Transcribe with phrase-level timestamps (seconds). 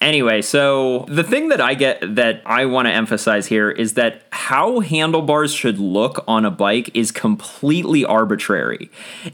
[0.00, 4.22] Anyway, so the thing that I get that I want to emphasize here is that
[4.30, 8.90] how handlebars should look on a bike is completely arbitrary.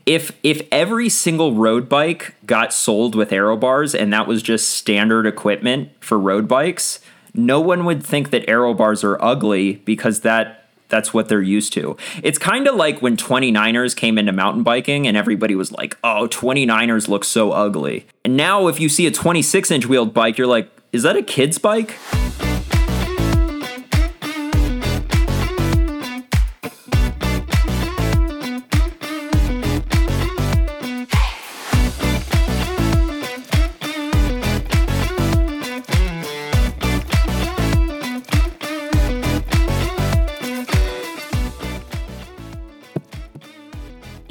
[0.06, 4.70] If if every single road bike got sold with aero bars and that was just
[4.70, 7.00] standard equipment for road bikes,
[7.34, 11.72] no one would think that aero bars are ugly because that that's what they're used
[11.74, 11.96] to.
[12.22, 16.28] It's kind of like when 29ers came into mountain biking and everybody was like, oh,
[16.30, 18.06] 29ers look so ugly.
[18.24, 21.22] And now if you see a 26 inch wheeled bike, you're like, is that a
[21.22, 21.96] kid's bike?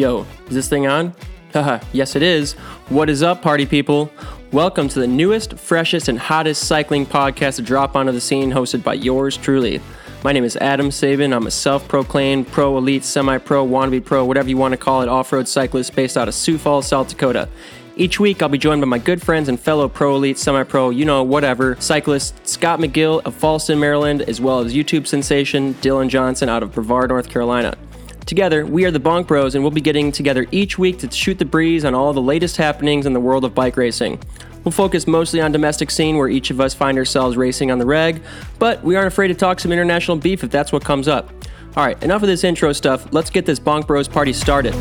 [0.03, 1.15] Yo, is this thing on?
[1.53, 2.55] Haha, yes it is.
[2.89, 4.11] What is up, party people?
[4.51, 8.83] Welcome to the newest, freshest, and hottest cycling podcast to drop onto the scene, hosted
[8.83, 9.79] by yours truly.
[10.21, 11.33] My name is Adam Saban.
[11.33, 15.03] I'm a self proclaimed pro elite, semi pro, wannabe pro, whatever you want to call
[15.03, 17.47] it, off road cyclist based out of Sioux Falls, South Dakota.
[17.95, 20.89] Each week, I'll be joined by my good friends and fellow pro elite, semi pro,
[20.89, 26.09] you know, whatever, cyclist Scott McGill of Fallston, Maryland, as well as YouTube sensation Dylan
[26.09, 27.77] Johnson out of Brevard, North Carolina.
[28.25, 31.37] Together, we are the Bonk Bros, and we'll be getting together each week to shoot
[31.37, 34.17] the breeze on all the latest happenings in the world of bike racing.
[34.63, 37.85] We'll focus mostly on domestic scene where each of us find ourselves racing on the
[37.85, 38.21] reg,
[38.59, 41.31] but we aren't afraid to talk some international beef if that's what comes up.
[41.75, 43.11] All right, enough of this intro stuff.
[43.11, 44.73] Let's get this Bonk Bros party started.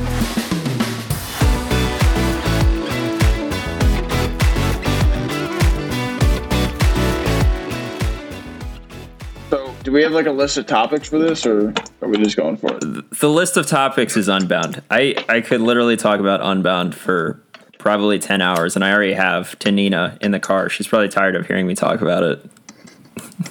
[9.92, 12.56] Do we have like a list of topics for this, or are we just going
[12.56, 13.10] for it?
[13.20, 14.82] The list of topics is Unbound.
[14.90, 17.42] I, I could literally talk about Unbound for
[17.78, 20.70] probably 10 hours, and I already have to Nina in the car.
[20.70, 22.50] She's probably tired of hearing me talk about it.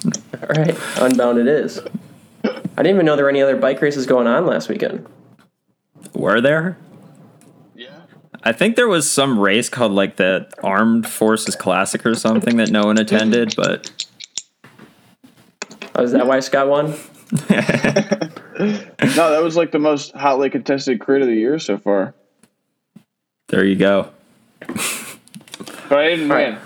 [0.42, 1.80] All right, Unbound it is.
[2.44, 5.06] I didn't even know there were any other bike races going on last weekend.
[6.16, 6.76] Were there?
[7.76, 8.02] Yeah.
[8.42, 12.72] I think there was some race called like the Armed Forces Classic or something that
[12.72, 14.01] no one attended, but
[15.96, 16.94] Oh, is that why Scott won?
[18.60, 22.14] No, that was like the most hotly contested crit of the year so far.
[23.48, 24.12] there you go.
[24.68, 26.58] But I didn't win.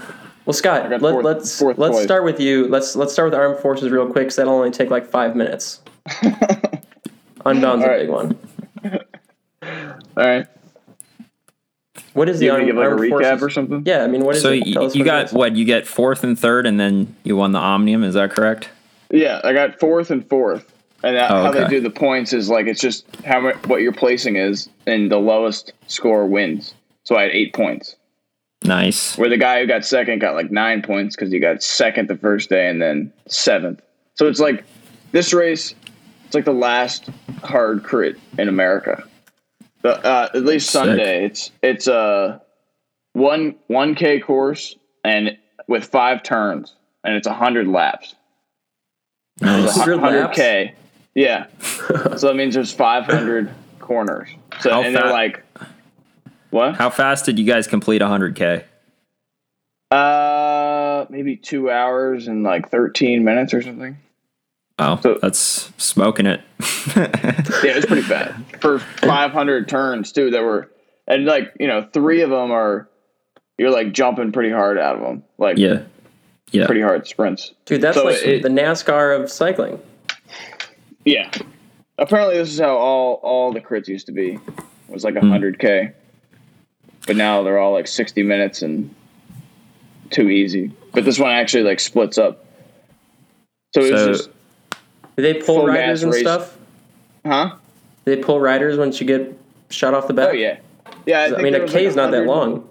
[0.46, 2.04] Well, Scott, got let, fourth- let's fourth let's place.
[2.04, 2.68] start with you.
[2.68, 5.80] Let's let's start with armed forces real quick, because that'll only take like five minutes.
[7.46, 8.38] Unbound's a big one.
[10.18, 10.48] All right.
[12.14, 13.10] What is the You want armed, to give like a recap
[13.40, 13.44] forces?
[13.44, 13.84] or something?
[13.86, 14.68] Yeah, I mean, what is So it?
[14.68, 15.34] you, Tell us you what got is.
[15.34, 15.56] what?
[15.56, 18.04] You get fourth and third, and then you won the Omnium.
[18.04, 18.70] Is that correct?
[19.16, 20.72] Yeah, I got fourth and fourth.
[21.04, 23.92] And that, Oh, how they do the points is like it's just how what your
[23.94, 26.74] placing is, and the lowest score wins.
[27.04, 27.96] So I had eight points.
[28.64, 29.18] Nice.
[29.18, 32.18] Where the guy who got second got like nine points because he got second the
[32.18, 33.82] first day and then seventh.
[34.16, 34.64] So it's like
[35.12, 35.76] this race.
[36.26, 37.10] It's like the last
[37.44, 39.04] hard crit in America.
[39.84, 40.82] The, uh, at least Sick.
[40.82, 41.26] Sunday.
[41.26, 42.42] It's it's a
[43.14, 45.38] one one k course and
[45.68, 46.74] with five turns
[47.04, 48.16] and it's a hundred laps.
[49.42, 49.78] Nice.
[49.78, 50.38] 100 Hundred laps?
[50.38, 50.74] k.
[51.14, 51.48] Yeah.
[51.60, 54.30] so that means there's five hundred corners.
[54.62, 55.44] So How and they're like,
[56.52, 56.76] what?
[56.76, 58.64] How fast did you guys complete 100k?
[59.92, 63.98] Uh, maybe two hours and like thirteen minutes or something.
[64.80, 66.42] Oh, So- that's smoking it.
[66.96, 70.30] Yeah, it's pretty bad for 500 turns too.
[70.32, 70.70] That were
[71.08, 72.88] and like you know three of them are
[73.58, 75.82] you're like jumping pretty hard out of them, like yeah.
[76.52, 76.66] Yeah.
[76.66, 77.54] pretty hard sprints.
[77.66, 79.80] Dude, that's So like it- the NASCAR of cycling.
[81.04, 81.30] Yeah.
[81.98, 84.34] Apparently, this is how all all the crits used to be.
[84.34, 84.42] It
[84.90, 85.32] was like Hmm.
[85.32, 85.92] 100k,
[87.08, 88.94] but now they're all like 60 minutes and
[90.12, 90.72] too easy.
[90.94, 92.46] But this one actually like splits up.
[93.74, 94.30] So it was So- just
[95.18, 96.22] Do they pull riders and race.
[96.22, 96.58] stuff?
[97.26, 97.56] huh?
[98.06, 99.34] Do they pull riders once you get
[99.70, 100.30] shot off the bat?
[100.30, 100.58] Oh yeah,
[101.06, 101.22] yeah.
[101.24, 102.70] I think mean, a K a like, is not that 100 long.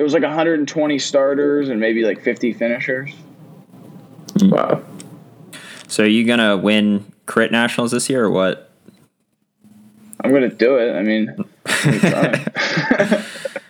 [0.00, 3.12] There was like 120 starters and maybe like 50 finishers.
[4.40, 4.82] Wow.
[5.88, 8.70] So are you gonna win crit nationals this year or what?
[10.24, 10.94] I'm gonna do it.
[10.96, 11.26] I mean,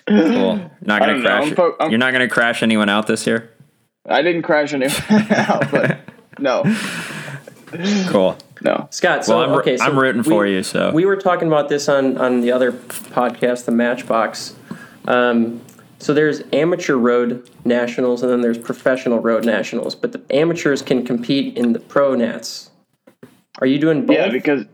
[0.06, 0.70] Cool.
[0.82, 1.48] Not gonna crash.
[1.48, 3.50] I'm fo- I'm- You're not gonna crash anyone out this year.
[4.08, 4.94] I didn't crash anyone
[5.32, 5.98] out, but
[6.38, 6.62] no,
[8.06, 8.38] Cool.
[8.62, 8.86] no.
[8.92, 10.62] Scott, so Well, I'm, okay, so I'm rooting we- for you.
[10.62, 14.54] So We were talking about this on on the other podcast, the Matchbox.
[15.08, 15.62] Um,
[16.00, 21.04] so there's amateur road nationals and then there's professional road nationals, but the amateurs can
[21.04, 22.70] compete in the pro nats.
[23.60, 24.16] Are you doing both?
[24.16, 24.64] Yeah, because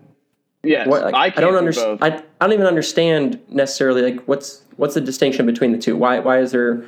[0.63, 1.99] What, like, I I, can't don't do understand.
[2.01, 2.07] I,
[2.41, 5.97] I don't even understand necessarily like what's what's the distinction between the two?
[5.97, 6.85] Why why is there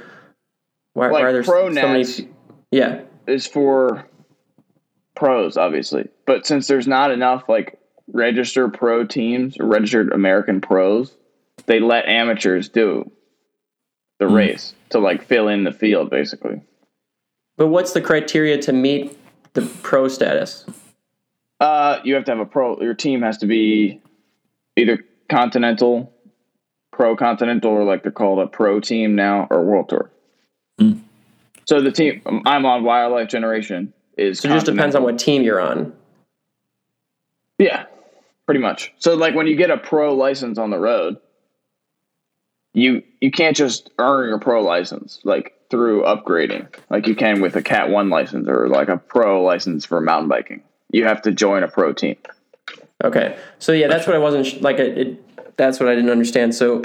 [0.95, 1.99] why, why are there pro so many?
[2.05, 2.23] nats-
[2.71, 3.01] Yeah.
[3.27, 4.07] is for
[5.17, 6.09] pros, obviously.
[6.27, 7.79] But since there's not enough like
[8.13, 11.17] registered pro teams or registered American pros,
[11.67, 13.11] they let amateurs do
[14.19, 16.61] the race to like fill in the field, basically.
[17.57, 19.19] But what's the criteria to meet
[19.55, 20.65] the pro status?
[21.61, 22.81] Uh, you have to have a pro.
[22.81, 24.01] Your team has to be
[24.77, 26.13] either continental,
[26.93, 30.11] pro continental, or like they're called a pro team now, or world tour.
[31.65, 35.43] So the team I'm on, Wildlife Generation, is So It just depends on what team
[35.43, 35.93] you're on.
[37.59, 37.87] Yeah,
[38.47, 38.93] pretty much.
[38.99, 41.19] So like when you get a pro license on the road,
[42.75, 47.57] you you can't just earn your pro license like through upgrading like you can with
[47.57, 50.63] a Cat 1 license or like a pro license for mountain biking.
[50.91, 52.17] You have to join a pro team.
[53.05, 53.39] Okay.
[53.59, 54.79] So yeah, that's what I wasn't like.
[54.79, 56.55] It, it, that's what I didn't understand.
[56.55, 56.83] So,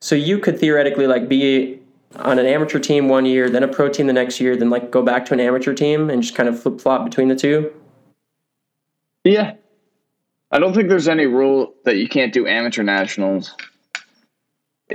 [0.00, 1.78] so you could theoretically like be
[2.16, 4.90] on an amateur team one year, then a pro team the next year, then like
[4.90, 7.72] go back to an amateur team and just kind of flip flop between the two.
[9.24, 9.54] Yeah.
[10.50, 13.56] I don't think there's any rule that you can't do amateur nationals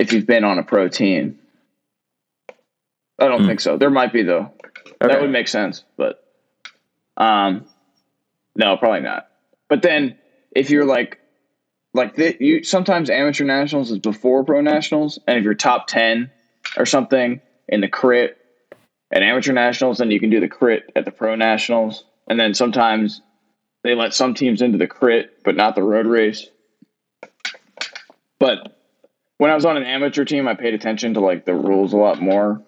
[0.00, 1.38] if you've been on a pro team.
[3.18, 3.76] I don't think so.
[3.76, 4.50] There might be though.
[4.64, 4.96] Okay.
[5.00, 6.24] That would make sense, but
[7.18, 7.66] um
[8.56, 9.28] no, probably not.
[9.68, 10.16] But then
[10.56, 11.18] if you're like
[11.92, 16.30] like the, you sometimes amateur nationals is before pro nationals and if you're top 10
[16.78, 18.38] or something in the crit
[19.12, 22.54] at amateur nationals then you can do the crit at the pro nationals and then
[22.54, 23.20] sometimes
[23.82, 26.48] they let some teams into the crit but not the road race.
[28.38, 28.79] But
[29.40, 31.96] when I was on an amateur team I paid attention to like the rules a
[31.96, 32.60] lot more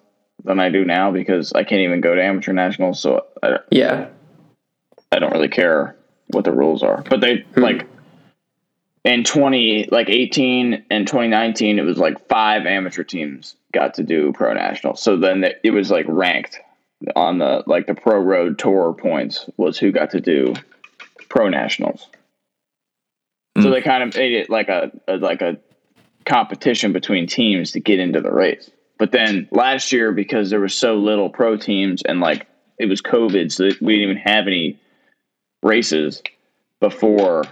[0.43, 4.07] than I do now because I can't even go to amateur nationals so I, Yeah.
[5.11, 5.95] I don't really care
[6.31, 7.03] what the rules are.
[7.07, 7.61] But they hmm.
[7.61, 7.87] like
[9.03, 14.33] in 20 like 18 and 2019 it was like five amateur teams got to do
[14.33, 14.99] pro nationals.
[14.99, 16.59] So then it, it was like ranked
[17.15, 20.55] on the like the pro road tour points was who got to do
[21.29, 22.07] pro nationals.
[23.57, 23.69] So hmm.
[23.69, 25.59] they kind of made it like a, a like a
[26.25, 28.69] competition between teams to get into the race.
[28.97, 32.47] But then last year because there was so little pro teams and like
[32.79, 34.79] it was COVID so we didn't even have any
[35.61, 36.21] races
[36.79, 37.43] before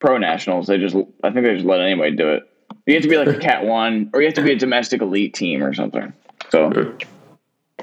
[0.00, 0.66] pro nationals.
[0.66, 2.50] They just, I think they just let anybody do it.
[2.86, 5.02] You have to be like a Cat One, or you have to be a domestic
[5.02, 6.12] elite team or something.
[6.50, 6.96] So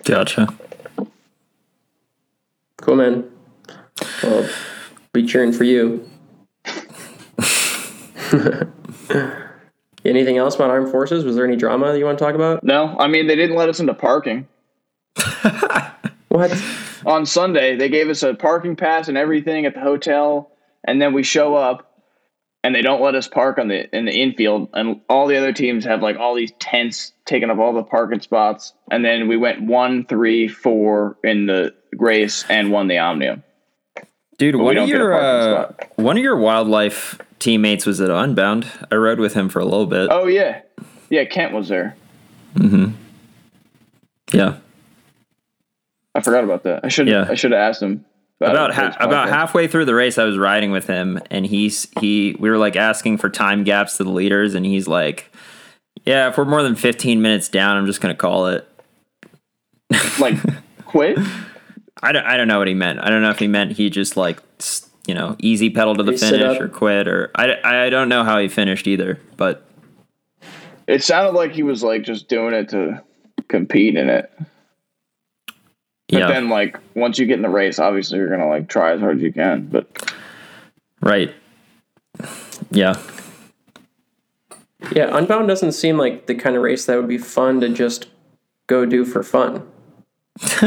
[0.04, 0.48] Gotcha.
[2.78, 3.30] Cool, man.
[4.22, 4.50] Well,
[5.14, 6.10] be cheering for you.
[10.06, 11.24] Anything else about armed forces?
[11.24, 12.64] Was there any drama that you want to talk about?
[12.64, 14.48] no, I mean they didn't let us into parking
[16.30, 16.52] What?
[17.06, 17.76] on Sunday.
[17.76, 20.52] They gave us a parking pass and everything at the hotel,
[20.84, 21.90] and then we show up.
[22.66, 25.52] And they don't let us park on the in the infield, and all the other
[25.52, 28.74] teams have like all these tents taking up all the parking spots.
[28.90, 33.44] And then we went one, three, four in the race, and won the Omnium.
[34.38, 38.66] Dude, we one of your parking uh, one of your wildlife teammates was at Unbound.
[38.92, 40.08] I rode with him for a little bit.
[40.12, 40.62] Oh yeah,
[41.10, 41.26] yeah.
[41.26, 41.96] Kent was there.
[42.56, 42.92] Mm-hmm.
[44.34, 44.58] Yeah,
[46.16, 46.82] I forgot about that.
[46.84, 47.28] I should Yeah.
[47.30, 48.06] I should have asked him
[48.40, 52.36] about ha- about halfway through the race, I was riding with him, and he's he
[52.40, 55.32] we were like asking for time gaps to the leaders, and he's like,
[56.06, 58.68] "Yeah, if we're more than fifteen minutes down, I'm just gonna call it."
[60.20, 60.36] like
[60.86, 61.18] quit.
[62.02, 63.00] I don't, I don't know what he meant.
[63.00, 66.04] I don't know if he meant he just like s- you know easy pedal to
[66.04, 69.20] the He finish or quit or I, I don't know how he finished either.
[69.38, 69.66] But
[70.88, 73.04] It sounded like he was like just doing it to
[73.48, 74.32] compete in it.
[76.10, 78.94] But yeah, then like once you get in the race, obviously you're gonna like try
[78.94, 79.68] as hard as you can.
[79.68, 80.14] But
[81.02, 81.34] right.
[82.70, 83.02] Yeah,
[84.92, 88.08] Yeah, Unbound doesn't seem like the kind of race that would be fun to just
[88.68, 89.68] go do for fun.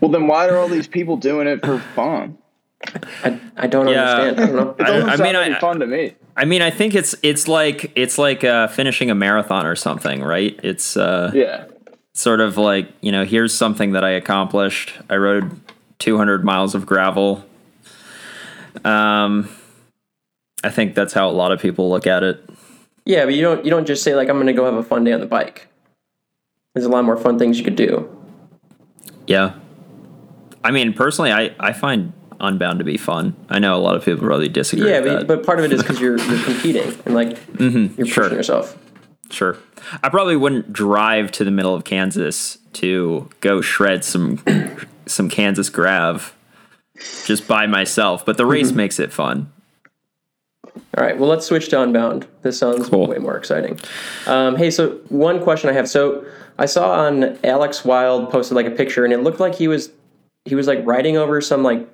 [0.00, 2.38] well, then why are all these people doing it for fun?
[3.24, 4.02] I, I don't Yeah.
[4.14, 4.40] understand.
[4.40, 4.70] I don't know.
[4.78, 6.14] It doesn't I sound mean, any I- fun to me.
[6.36, 10.22] I mean, I think it's it's like it's like uh, finishing a marathon or something,
[10.22, 10.58] right?
[10.62, 11.64] It's uh, Yeah,
[12.14, 15.50] sort of like you know here's something that i accomplished i rode
[16.00, 17.44] 200 miles of gravel
[18.84, 19.48] um
[20.64, 22.42] i think that's how a lot of people look at it
[23.04, 25.04] Yeah, but you don't you don't just say like I'm gonna go have a fun
[25.04, 25.68] day on the bike.
[26.74, 28.08] There's a lot more fun things you could do.
[29.26, 29.54] yeah
[30.64, 34.04] i mean personally i i find unbound to be fun i know a lot of
[34.04, 36.92] people really disagree Yeah, with but, but part of it is because you're you're competing
[37.04, 38.32] and like you're pushing sure.
[38.32, 38.76] yourself.
[39.30, 39.56] sure
[40.02, 44.42] i probably wouldn't drive to the middle of kansas to go shred some
[45.06, 46.34] some kansas grav
[47.24, 49.50] just by myself but the race makes it fun
[50.96, 52.26] All right, well, let's switch to Unbound.
[52.42, 53.06] This sounds Cool.
[53.06, 53.78] way more exciting.
[54.26, 55.88] Um, hey, so one question I have.
[55.88, 56.24] So
[56.58, 59.90] I saw on Alex Wild posted like a picture, and it looked like he was
[60.44, 61.88] he was like riding over some like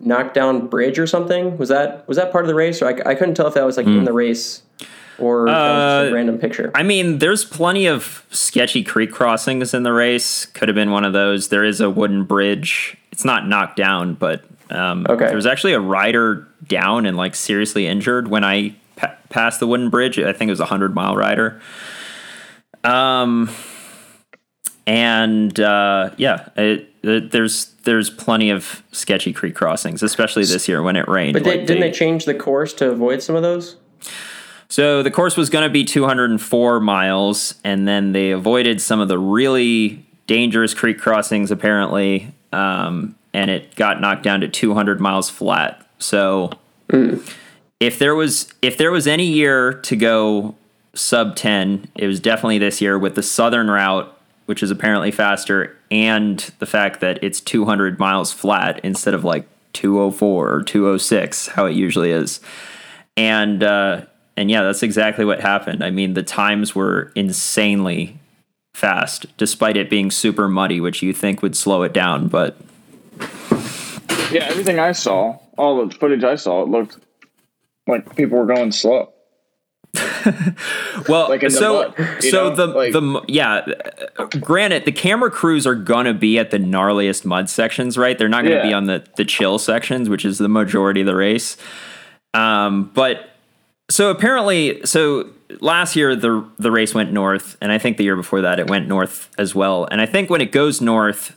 [0.00, 1.56] knockdown bridge or something.
[1.58, 2.82] Was that was that part of the race?
[2.82, 4.62] Or I, I couldn't tell if that was like in the race
[5.18, 6.70] or if that was just a Uh, random picture.
[6.74, 10.46] I mean, there's plenty of sketchy creek crossings in the race.
[10.46, 11.48] Could have been one of those.
[11.48, 12.96] There is a wooden bridge.
[13.12, 15.26] It's not knocked down, but um, Okay.
[15.26, 19.66] there was actually a rider down and like seriously injured when I pa- passed the
[19.66, 20.18] wooden bridge.
[20.18, 21.60] I think it was a hundred mile rider.
[22.82, 23.50] Um,
[24.86, 30.96] and uh, yeah, it, there's there's plenty of sketchy creek crossings, especially this year when
[30.96, 31.34] it rained.
[31.34, 33.76] but they, Like, didn't they change the course to avoid some of those?
[34.68, 39.08] so the course was going to be 204 miles, and then they avoided some of
[39.08, 45.28] the really dangerous creek crossings, apparently, um, and it got knocked down to 200 miles
[45.28, 45.86] flat.
[45.98, 46.50] So
[47.80, 50.54] if there was if there was any year to go
[50.94, 55.76] sub 10, it was definitely this year with the southern route, which is apparently faster,
[55.90, 61.66] and the fact that it's 200 miles flat instead of like 204 or 206, how
[61.66, 62.40] it usually is.
[63.16, 64.06] And uh,
[64.36, 65.84] and yeah, that's exactly what happened.
[65.84, 68.18] I mean, the times were insanely
[68.74, 72.56] fast, despite it being super muddy, which you think would slow it down, but
[74.30, 76.98] Yeah, everything I saw, all the footage I saw, it looked
[77.86, 79.12] like people were going slow.
[81.08, 82.54] Well, Like so mud, so know?
[82.56, 83.66] the Like- the yeah.
[84.40, 88.16] Granted, the camera crews are gonna be at the gnarliest mud sections, right?
[88.16, 88.62] They're not gonna Yeah.
[88.62, 91.56] be on the the chill sections, which is the majority of the race.
[92.34, 93.30] Um, but
[93.90, 95.26] so apparently, so
[95.60, 98.68] last year the the race went north, and I think the year before that it
[98.70, 99.86] went north as well.
[99.90, 101.36] And I think when it goes north,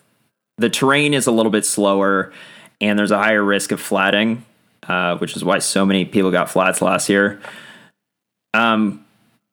[0.58, 2.32] the terrain is a little bit slower,
[2.80, 4.46] and there's a higher risk of flatting,
[4.88, 7.42] uh, which is why so many people got flats last year.
[8.56, 9.06] Um,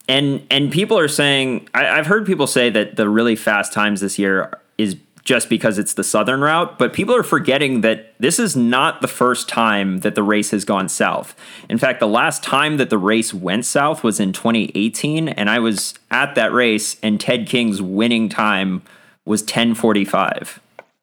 [0.09, 4.01] and and people are saying I, I've heard people say that the really fast times
[4.01, 8.41] this year is just because it's the southern route, but people are forgetting that this
[8.41, 11.37] is not the first time that the race has gone south.
[11.69, 15.61] In fact, the last time that the race went south was in 2018, and I
[15.61, 18.83] was at that race, and Ted King's winning time
[19.25, 20.59] was 10:45.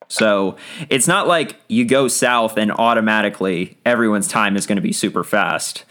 [0.10, 0.58] So
[0.90, 5.24] it's not like you go south and automatically everyone's time is going to be super
[5.24, 5.86] fast.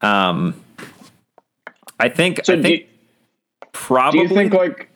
[0.00, 0.54] Um,
[2.00, 4.90] I think So I do, think do probably you think like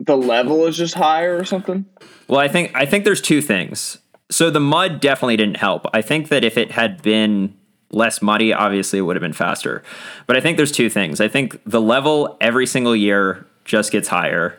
[0.00, 1.86] the level is just higher or something?
[2.28, 3.98] Well, I think I think there's two things.
[4.30, 5.86] So the mud definitely didn't help.
[5.94, 7.54] I think that if it had been
[7.92, 9.82] less muddy, obviously it would have been faster.
[10.26, 11.20] But I think there's two things.
[11.20, 14.58] I think the level every single year just gets higher,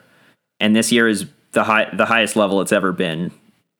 [0.59, 3.31] and this year is the high the highest level it's ever been.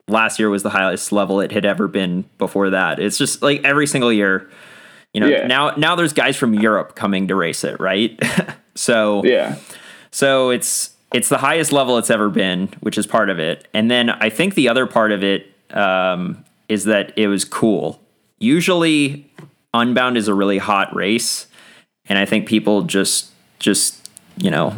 [0.10, 3.00] Last year was the highest level it had ever been before that.
[3.00, 4.50] It's just like every single year.
[5.18, 5.48] You know, Yeah.
[5.48, 8.22] now now there's guys from Europe coming to race it, right?
[8.76, 9.56] so Yeah.
[10.12, 13.68] so it's it's the highest level it's ever been, which is part of it.
[13.74, 18.00] And then I think the other part of it um, is that it was cool.
[18.38, 19.28] Usually,
[19.74, 21.48] Unbound is a really hot race,
[22.08, 24.08] and I think people just just
[24.38, 24.76] you know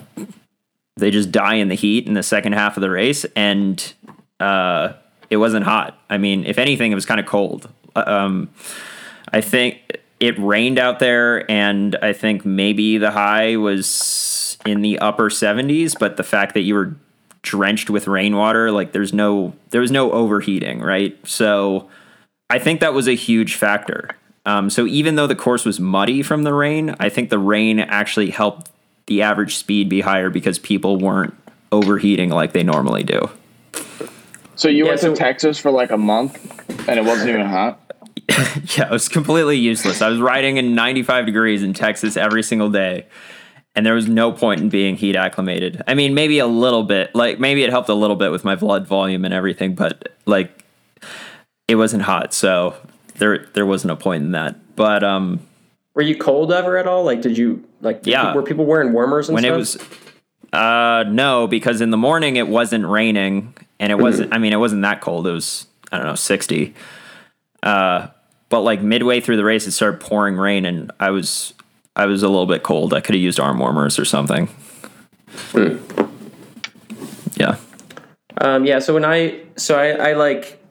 [0.96, 3.93] they just die in the heat in the second half of the race, and
[4.39, 4.93] uh,
[5.29, 6.00] it wasn't hot.
[6.10, 7.67] I mean, if anything, it was kind of cold.
[7.98, 8.48] Um,
[9.34, 14.99] I think it rained out there, and I think maybe the high was in the
[14.99, 15.97] upper 70s.
[15.97, 16.95] But the fact that you were
[17.41, 21.17] drenched with rainwater, like there's no there was no overheating, right?
[21.27, 21.89] So
[22.49, 24.09] I think that was a huge factor.
[24.45, 27.79] Um, so even though the course was muddy from the rain, I think the rain
[27.79, 28.71] actually helped
[29.05, 31.33] the average speed be higher because people weren't
[31.71, 33.29] overheating like they normally do.
[34.55, 36.38] So you Yeah, went so- to Texas for like a month
[36.89, 37.79] and it wasn't even hot?
[38.77, 40.01] Yeah, it was completely useless.
[40.01, 43.05] I was riding in 95 degrees in Texas every single day,
[43.75, 45.81] and there was no point in being heat acclimated.
[45.88, 48.55] I mean, maybe a little bit, like maybe it helped a little bit with my
[48.55, 50.63] blood volume and everything, but like
[51.67, 52.75] it wasn't hot, so
[53.15, 54.75] there there wasn't a point in that.
[54.75, 55.39] But um,
[55.93, 57.03] Were you cold ever at all?
[57.03, 58.03] Like, did you like?
[58.03, 58.21] did Yeah.
[58.27, 59.53] people- were people wearing warmers and when stuff?
[59.53, 59.77] it was
[60.51, 64.55] uh no because in the morning it wasn't raining and it wasn't i mean it
[64.55, 66.74] wasn't that cold it was i don't know 60
[67.62, 68.07] uh
[68.49, 71.53] but like midway through the race it started pouring rain and i was
[71.95, 74.49] i was a little bit cold i could have used arm warmers or something
[77.35, 77.55] yeah
[78.41, 78.79] Um, yeah.
[78.79, 80.63] So when I so I, I like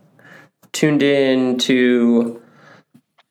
[0.73, 2.41] tuned in to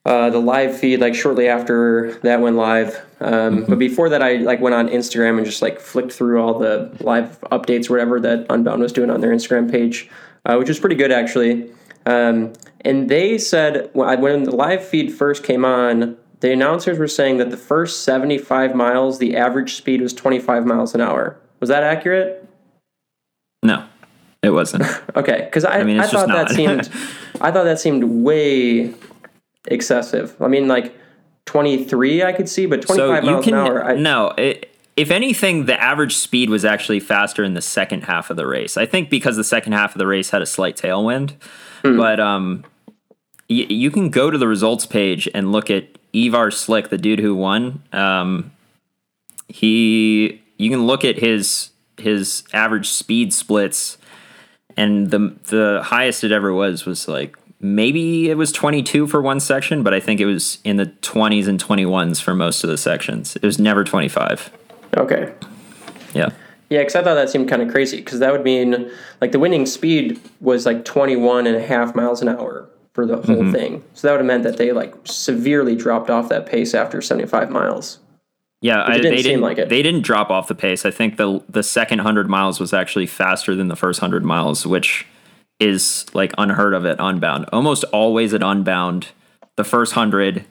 [0.06, 3.02] uh, the live feed like shortly after that went live.
[3.20, 6.60] Um, But before that, I like went on Instagram and just like flicked through all
[6.60, 10.08] the live updates, whatever that Unbound was doing on their Instagram page,
[10.46, 11.72] uh, which was pretty good actually.
[12.06, 17.38] Um, and they said when, the live feed first came on, the announcers were saying
[17.38, 21.40] that the first 75 miles, the average speed was 25 miles an hour.
[21.60, 22.48] Was that accurate?
[23.64, 23.86] No,
[24.44, 24.84] it wasn't.
[25.16, 26.90] Okay, because I, I, mean, I thought that seemed,
[27.42, 28.94] I thought that seemed way
[29.68, 30.40] excessive.
[30.40, 30.96] I mean, like
[31.46, 33.84] 23 I could see, but 25 miles an hour.
[33.84, 34.34] I, no.
[34.38, 38.46] It, if anything, the average speed was actually faster in the second half of the
[38.48, 38.76] race.
[38.78, 41.36] I think because the second half of the race had a slight tailwind,
[41.86, 41.96] Hmm.
[41.98, 42.64] but um,
[43.50, 47.20] y- you can go to the results page and look at Ivar Slik, the dude
[47.20, 47.84] who won.
[47.94, 48.52] Um,
[49.48, 53.98] he, you can look at his his average speed splits,
[54.76, 59.40] and the the highest it ever was was like maybe it was 22 for one
[59.40, 62.78] section, but I think it was in the 20s and 21s for most of the
[62.78, 63.36] sections.
[63.36, 64.52] It was never 25.
[64.98, 65.34] Okay.
[66.14, 66.30] Yeah.
[66.70, 69.40] Yeah, because I thought that seemed kind of crazy because that would mean like the
[69.40, 73.52] winning speed was like 21 and a half miles an hour for the whole Mm-hmm.
[73.52, 73.84] thing.
[73.94, 77.50] So that would have meant that they like severely dropped off that pace after 75
[77.50, 78.00] miles.
[78.60, 79.42] Yeah, I, didn't they seem didn't.
[79.42, 79.70] like it.
[79.70, 80.84] They didn't drop off the pace.
[80.86, 84.66] I think the the second hundred miles was actually faster than the first hundred miles,
[84.66, 85.06] which
[85.60, 87.46] is like unheard of at Unbound.
[87.54, 89.10] Almost always at Unbound,
[89.58, 90.44] the first hundred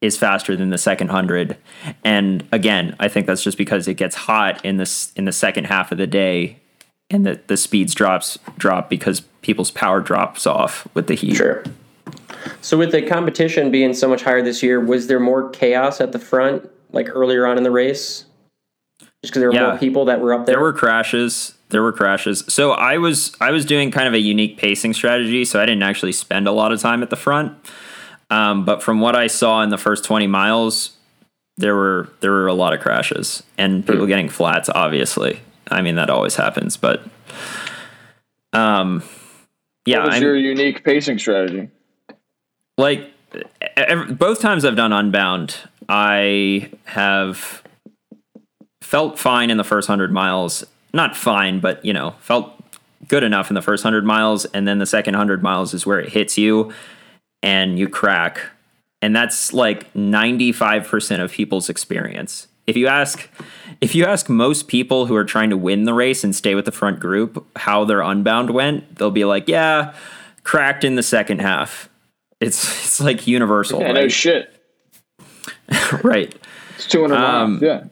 [0.00, 1.56] is faster than the second hundred.
[2.04, 5.64] And again, I think that's just because it gets hot in this in the second
[5.64, 6.56] half of the day,
[7.10, 11.34] and the the speeds drops drop because people's power drops off with the heat.
[11.36, 11.62] Sure.
[12.60, 16.12] So with the competition being so much higher this year, was there more chaos at
[16.12, 18.24] the front like earlier on in the race?
[19.22, 19.68] Just because there were Yeah.
[19.70, 20.54] more people that were up there.
[20.54, 21.54] There were crashes.
[21.68, 22.42] There were crashes.
[22.48, 25.44] So I was I was doing kind of a unique pacing strategy.
[25.44, 27.52] So I didn't actually spend a lot of time at the front.
[28.30, 30.96] Um, but from what I saw in the first twenty miles,
[31.56, 34.68] there were there were a lot of crashes and people getting flats.
[34.72, 36.76] Obviously, I mean that always happens.
[36.76, 37.02] But
[38.52, 39.02] um,
[39.84, 41.68] yeah, What was your unique pacing strategy?
[42.78, 43.10] like
[43.76, 45.56] ev- both times I've done Unbound,
[45.88, 47.62] I have
[48.80, 50.64] felt fine in the first hundred miles.
[50.92, 52.52] Not fine, but you know, felt
[53.06, 56.00] good enough in the first hundred miles, and then the second hundred miles is where
[56.00, 56.72] it hits you,
[57.42, 58.40] and you crack,
[59.02, 62.46] and that's like ninety five percent of people's experience.
[62.66, 63.28] If you ask,
[63.80, 66.66] if you ask most people who are trying to win the race and stay with
[66.66, 69.94] the front group how their Unbound went, they'll be like, "Yeah,
[70.44, 71.88] cracked in the second half."
[72.40, 74.12] It's it's like universal, Yeah, no right?
[74.12, 74.54] shit.
[76.02, 76.34] right.
[76.76, 77.62] It's 200 Um, miles.
[77.62, 77.84] Yeah.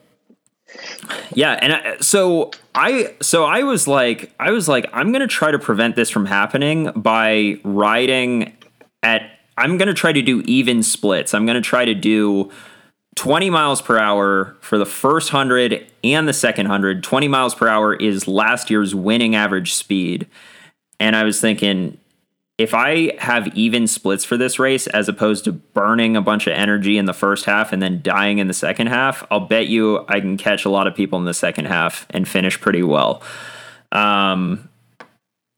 [1.35, 5.27] Yeah, and I, so I so I was like I was like I'm going to
[5.27, 8.57] try to prevent this from happening by riding
[9.03, 9.23] at
[9.59, 11.35] I'm going to try to do even splits.
[11.35, 12.51] I'm going to try to do
[13.17, 17.03] 20 miles per hour for the first 100 and the second 100.
[17.03, 20.29] 20 miles per hour is last year's winning average speed.
[21.01, 21.99] And I was thinking
[22.59, 26.53] if I have even splits for this race as opposed to burning a bunch of
[26.53, 30.05] energy in the first half and then dying in the second half, I'll bet you
[30.09, 33.23] I can catch a lot of people in the second half and finish pretty well.
[33.93, 34.69] Um,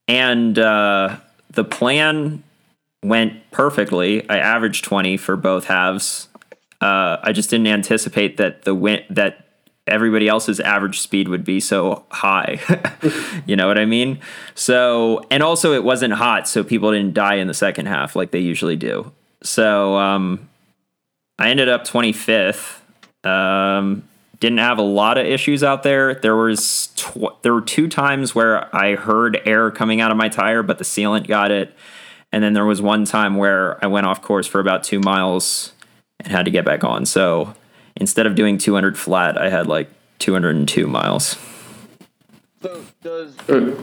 [0.08, 1.16] and uh,
[1.50, 2.42] the plan
[3.02, 4.28] went perfectly.
[4.28, 6.28] I averaged 20 for both halves.
[6.80, 9.46] Uh, I just didn't anticipate that the win that
[9.86, 12.60] everybody else's average speed would be so high.
[13.46, 14.20] you know what I mean?
[14.54, 18.30] So, and also it wasn't hot, so people didn't die in the second half like
[18.30, 19.12] they usually do.
[19.42, 20.48] So, um,
[21.38, 22.80] I ended up 25th.
[23.24, 24.04] Um,
[24.40, 26.14] didn't have a lot of issues out there.
[26.14, 30.28] There was tw- there were two times where I heard air coming out of my
[30.28, 31.74] tire, but the sealant got it.
[32.32, 35.72] And then there was one time where I went off course for about two miles
[36.20, 37.06] and had to get back on.
[37.06, 37.54] So
[37.96, 41.36] instead of doing 200 flat, I had like 202 miles.
[42.62, 43.74] So does uh.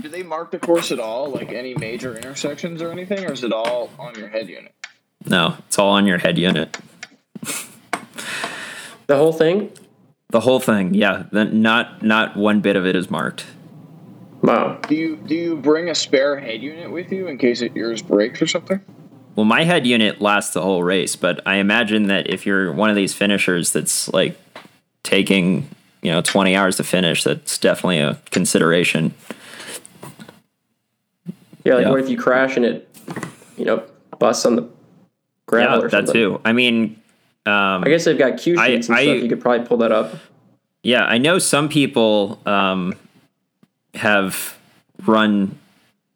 [0.00, 3.44] do they mark the course at all, like any major intersections or anything, or is
[3.44, 4.74] it all on your head unit?
[5.24, 6.76] No, it's all on your head unit.
[9.06, 9.70] the whole thing?
[10.30, 11.24] The whole thing, yeah.
[11.30, 13.46] The, not not one bit of it is marked.
[14.46, 14.78] Wow.
[14.88, 18.00] Do you do you bring a spare head unit with you in case it, yours
[18.00, 18.80] breaks or something?
[19.34, 22.88] Well, my head unit lasts the whole race, but I imagine that if you're one
[22.88, 24.38] of these finishers that's like
[25.02, 25.68] taking,
[26.00, 29.12] you know, 20 hours to finish, that's definitely a consideration.
[31.64, 31.90] Yeah, like Yeah.
[31.90, 32.88] what if you crash and it,
[33.58, 33.82] you know,
[34.18, 34.68] busts on the
[35.46, 36.14] gravel Yeah, or that something?
[36.14, 36.40] too.
[36.44, 36.96] I mean,
[37.44, 39.22] um, I guess they've got Q I- sheets and I- stuff.
[39.22, 40.14] You could probably pull that up.
[40.84, 42.94] Yeah, I know some people um,
[43.96, 44.56] have
[45.04, 45.58] run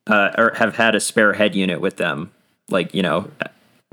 [0.07, 2.31] uh, or have had a spare head unit with them,
[2.69, 3.31] like you know,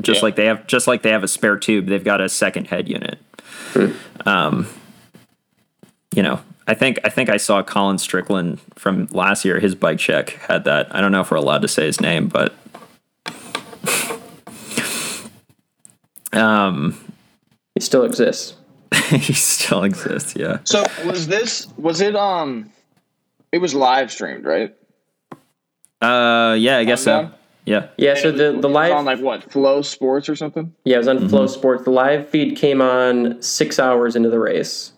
[0.02, 0.26] just Yeah.
[0.26, 2.88] like they have, just like they have a spare tube, they've got a second head
[2.88, 3.20] unit.
[4.26, 4.68] Um,
[6.16, 9.60] you know, I think I think I saw Colin Strickland from last year.
[9.60, 10.94] His bike check had that.
[10.96, 12.54] I don't know if we're allowed to say his name, but
[16.34, 16.98] um,
[17.76, 18.56] He still exists.
[19.10, 20.36] he still exists.
[20.36, 20.60] Yeah.
[20.64, 22.72] So was this was it um
[23.52, 24.76] it was live streamed, right?
[26.02, 27.20] Uh, yeah, I guess so.
[27.20, 27.34] Unbound?
[27.66, 27.88] Yeah.
[27.98, 30.74] Yeah, so the the live on like what, FloSports or something?
[30.86, 31.28] yeah, it was on Mm-hmm.
[31.28, 31.84] Flow Sports.
[31.84, 34.94] The live feed came on six hours into the race.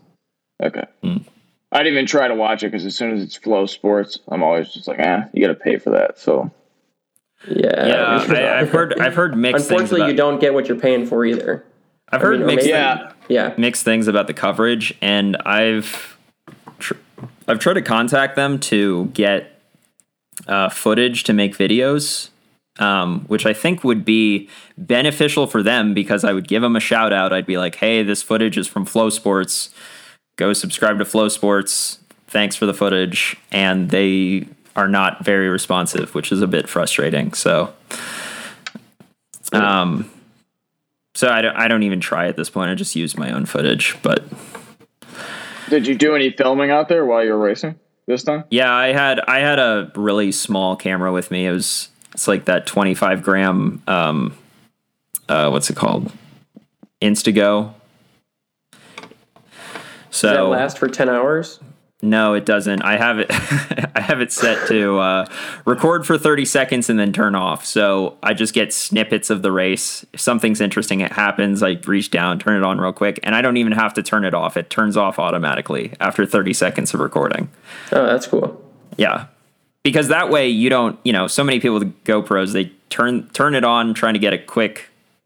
[0.61, 0.83] Okay.
[1.01, 1.17] Hmm.
[1.71, 4.71] I didn't even try to watch it because as soon as it's FloSports, I'm always
[4.71, 6.19] just like, ah, you got to pay for that.
[6.19, 6.51] So
[7.47, 9.71] Yeah, Yeah, I, I've heard I've heard mixed things.
[9.71, 11.63] Unfortunately, About, you don't get what you're paying for either.
[12.09, 15.85] I've I heard mean, mixed maybe- yeah, Yeah, mixed things about the coverage, and I've
[15.85, 16.08] tr-
[17.49, 19.59] I've tried to contact them to get
[20.47, 22.29] uh, footage to make videos,
[22.77, 26.79] um, which I think would be beneficial for them because I would give them a
[26.79, 27.33] shout out.
[27.33, 29.73] I'd be like, "Hey, this footage is from FloSports.
[30.37, 31.97] Go subscribe to FloSports.
[32.27, 37.33] Thanks for the footage." And they are not very responsive, which is a bit frustrating.
[37.33, 37.73] So,
[39.51, 40.07] um,
[41.15, 42.69] so I don't I don't even try at this point.
[42.69, 44.23] I just use my own footage, but.
[45.69, 47.75] Did you do any filming out there while you were racing
[48.07, 48.43] this time?
[48.49, 51.45] Yeah, I had I had a really small camera with me.
[51.45, 54.35] It was it's like that 25 gram um
[55.27, 56.11] uh what's it called?
[57.01, 57.73] Instago.
[58.71, 61.59] does that So last for ten hours?
[62.01, 62.81] No, it doesn't.
[62.81, 65.25] I have it I have it set to uh
[65.65, 67.65] record for 30 seconds and then turn off.
[67.65, 70.05] So I just get snippets of the race.
[70.13, 73.41] If something's interesting it happens, I reach down, turn it on real quick, and I
[73.41, 74.55] don't even have to turn it off.
[74.55, 77.49] It turns off automatically after 30 seconds of recording.
[77.91, 78.61] Oh, that's cool.
[78.97, 79.27] Yeah.
[79.83, 83.55] Because that way you don't, you know, so many people with GoPros, they turn turn
[83.55, 84.85] it on trying to get a quick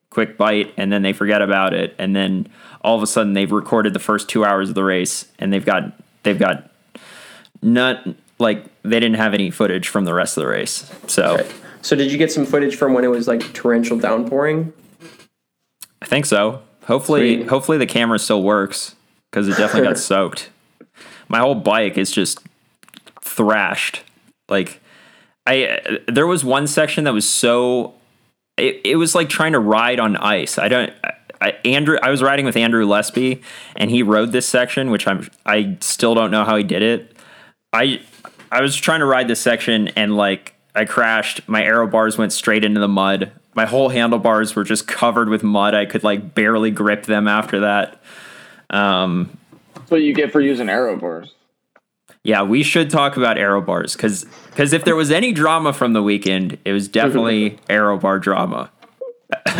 [0.10, 2.48] quick bite and then they forget about it and then
[2.82, 5.66] all of a sudden they've recorded the first 2 hours of the race and they've
[5.66, 5.92] got
[6.24, 6.70] they've got
[7.62, 8.06] not
[8.40, 10.92] like they didn't have any footage from the rest of the race.
[11.08, 11.46] So.
[11.82, 14.72] So did you get some footage from when it was like torrential downpouring?
[16.02, 16.62] I think so.
[16.86, 17.48] Hopefully Sweet.
[17.48, 18.96] hopefully the camera still works
[19.32, 20.50] cuz it definitely got soaked.
[21.30, 22.40] My whole bike is just
[23.22, 24.04] thrashed.
[24.50, 24.82] Like
[25.46, 27.94] I there was one section that was so
[28.58, 30.58] it, it was like trying to ride on ice.
[30.58, 30.94] I don't
[31.44, 33.44] I, Andrew I was riding with Andrew Lesby
[33.76, 37.18] and he rode this section which I'm I still don't know how he did it.
[37.74, 38.00] I
[38.50, 41.48] I was trying to ride this section and like I crashed.
[41.48, 43.32] My aero bars went straight into the mud.
[43.56, 45.76] My whole handlebars were just covered with mud.
[45.76, 48.02] I could like barely grip them after that.
[48.70, 49.38] Um,
[49.76, 51.34] That's what you get for using aero bars.
[52.24, 55.92] yeah, we should talk about aero bars because because if there was any drama from
[55.92, 58.72] the weekend, it was definitely aero bar drama.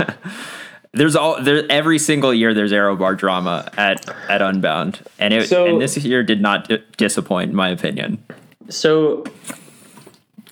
[0.94, 5.50] there's all there every single year there's aero bar drama at at Unbound, and it
[5.50, 8.24] So- and this year did not di- disappoint in my opinion.
[8.70, 9.24] So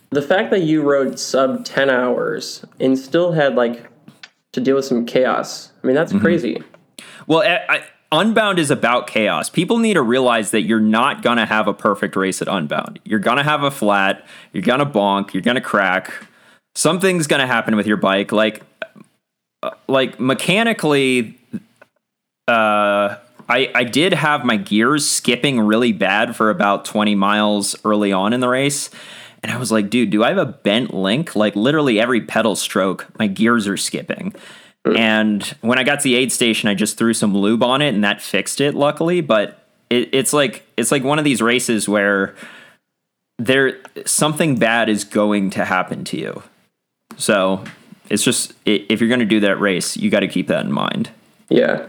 [0.09, 3.85] the fact that you rode sub 10 hours and still had like
[4.51, 5.71] to deal with some chaos.
[5.81, 6.21] I mean, that's mm-hmm.
[6.21, 6.63] crazy.
[7.27, 9.49] Well, I, I, Unbound is about chaos.
[9.49, 12.99] People need to realize that you're not gonna have a perfect race at Unbound.
[13.05, 14.25] You're gonna have a flat.
[14.51, 15.33] You're gonna bonk.
[15.33, 16.11] You're gonna crack.
[16.75, 18.33] Something's gonna happen with your bike.
[18.33, 18.63] Like,
[19.87, 21.37] like mechanically,
[22.47, 23.15] uh,
[23.49, 28.33] I I did have my gears skipping really bad for about 20 miles early on
[28.33, 28.89] in the race.
[29.43, 31.35] And I was like, dude, do I have a bent link?
[31.35, 34.35] Like literally every pedal stroke, my gears are skipping.
[34.85, 37.93] And when I got to the aid station, I just threw some lube on it
[37.93, 39.21] and that fixed it, luckily.
[39.21, 42.35] But it, it's like it's like one of these races where
[43.37, 46.43] there something bad is going to happen to you.
[47.17, 47.63] So
[48.11, 50.71] it's just if you're going to do that race, you got to keep that in
[50.71, 51.09] mind.
[51.49, 51.87] Yeah.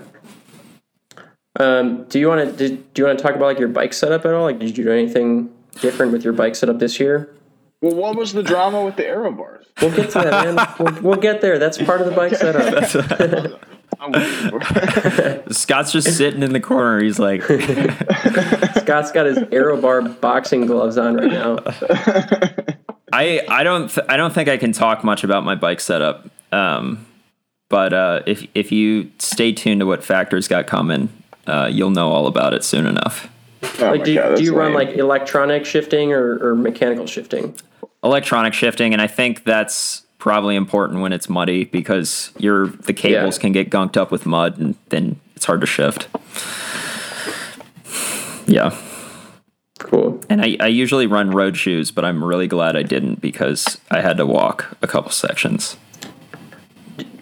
[1.58, 4.24] Um, do you want to do you want to talk about like your bike setup
[4.24, 4.44] at all?
[4.44, 7.34] Like, did you do anything different with your bike setup this year?
[7.80, 9.66] Well, what was the drama with the aero bars?
[9.80, 10.66] We'll get to that, man.
[10.78, 11.58] We'll, we'll get there.
[11.58, 13.60] That's part of the bike setup.
[14.00, 14.12] I'm
[15.52, 17.02] Scott's just sitting in the corner.
[17.02, 21.58] He's like, Scott's got his Aero Bar boxing gloves on right now.
[23.12, 26.28] I I don't th- I don't think I can talk much about my bike setup.
[26.50, 27.06] Um,
[27.68, 31.08] but uh, if if you stay tuned to what Factor's got coming,
[31.46, 33.28] uh, you'll know all about it soon enough.
[33.80, 37.54] Oh Like, do, God, do that's you run like electronic shifting or, or mechanical shifting?
[38.02, 43.36] Electronic shifting, and I think that's probably important when it's muddy because your the cables
[43.38, 43.40] Yeah.
[43.40, 46.08] can get gunked up with mud, and then it's hard to shift.
[48.46, 48.76] Yeah.
[49.82, 50.20] Cool.
[50.28, 54.00] And I, I usually run road shoes, but I'm really glad I didn't because I
[54.00, 55.76] had to walk a couple sections.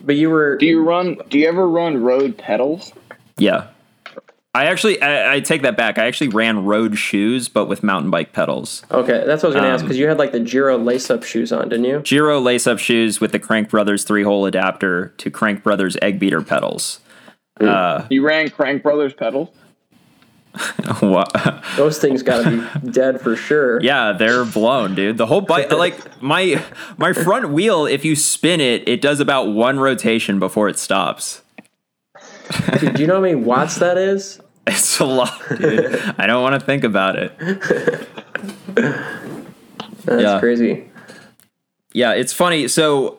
[0.04, 1.16] But you were Do you run?
[1.28, 2.92] Do you ever run road pedals?
[3.36, 3.68] Yeah.
[4.52, 5.96] I actually, I, I take that back.
[5.96, 8.82] I actually ran road shoes, but with mountain bike pedals.
[8.90, 9.22] okay.
[9.24, 11.52] That's what I was gonna Um, ask because you had like the Giro lace-up shoes
[11.52, 12.00] on, didn't you?
[12.00, 16.18] Giro lace up shoes with the Crank Brothers three hole adapter to Crank Brothers egg
[16.18, 16.98] beater pedals.
[17.60, 19.50] Uh, You ran Crank Brothers pedals.
[21.00, 21.30] what?
[21.76, 23.80] Those things got to be dead for sure.
[23.82, 25.16] Yeah, they're blown, dude.
[25.18, 26.62] The whole bike, like my
[26.98, 31.42] my front wheel, if you spin it, it does about one rotation before it stops.
[32.80, 34.40] Dude, do you know how many watts that is?
[34.66, 35.96] It's a lot, dude.
[36.18, 37.32] I don't want to think about it.
[40.04, 40.38] That's Yeah.
[40.40, 40.90] crazy.
[41.92, 42.68] Yeah, it's funny.
[42.68, 43.18] So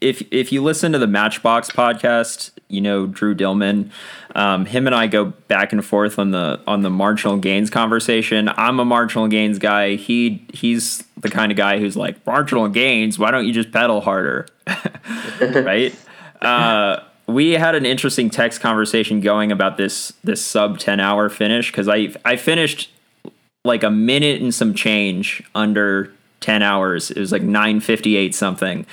[0.00, 3.90] if if you listen to the Matchbox podcast, you know Drew Dillman.
[4.34, 8.48] Um, him and I go back and forth on the on the marginal gains conversation.
[8.48, 9.94] I'm a marginal gains guy.
[9.94, 13.18] He he's the kind of guy who's like marginal gains.
[13.18, 14.46] Why don't you just pedal harder,
[15.40, 15.94] right?
[16.42, 21.70] Uh, we had an interesting text conversation going about this this sub ten hour finish
[21.70, 22.90] because I I finished
[23.64, 26.12] like a minute and some change under
[26.44, 27.10] 10 hours.
[27.10, 28.86] It was like 958 something.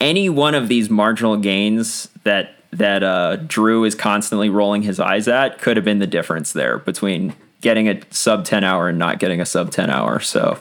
[0.00, 5.28] Any one of these marginal gains that that uh, Drew is constantly rolling his eyes
[5.28, 9.18] at could have been the difference there between getting a sub 10 hour and not
[9.18, 10.20] getting a sub 10 hour.
[10.20, 10.58] So,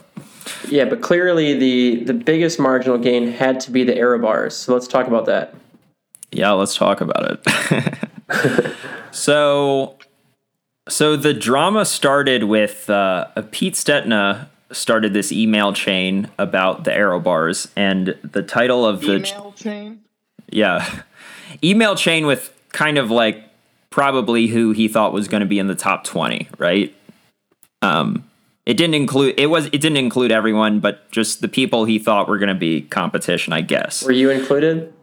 [0.67, 4.55] Yeah, but clearly the the biggest marginal gain had to be the aero bars.
[4.55, 5.53] So let's talk about that.
[6.31, 8.75] yeah, let's talk about it.
[9.11, 9.97] so,
[10.87, 17.19] so the drama started with uh, Pete Stetina started this email chain about the aero
[17.19, 20.01] bars, and the title of the Email chain.
[20.49, 21.01] Yeah.
[21.63, 23.43] Email chain with kind of like
[23.89, 26.93] probably who he thought was going to be in the top 20, right?
[27.81, 28.25] Um
[28.65, 32.27] it didn't include it was it didn't include everyone, but just the people he thought
[32.27, 34.03] were going to be competition, I guess.
[34.03, 34.93] Were you included?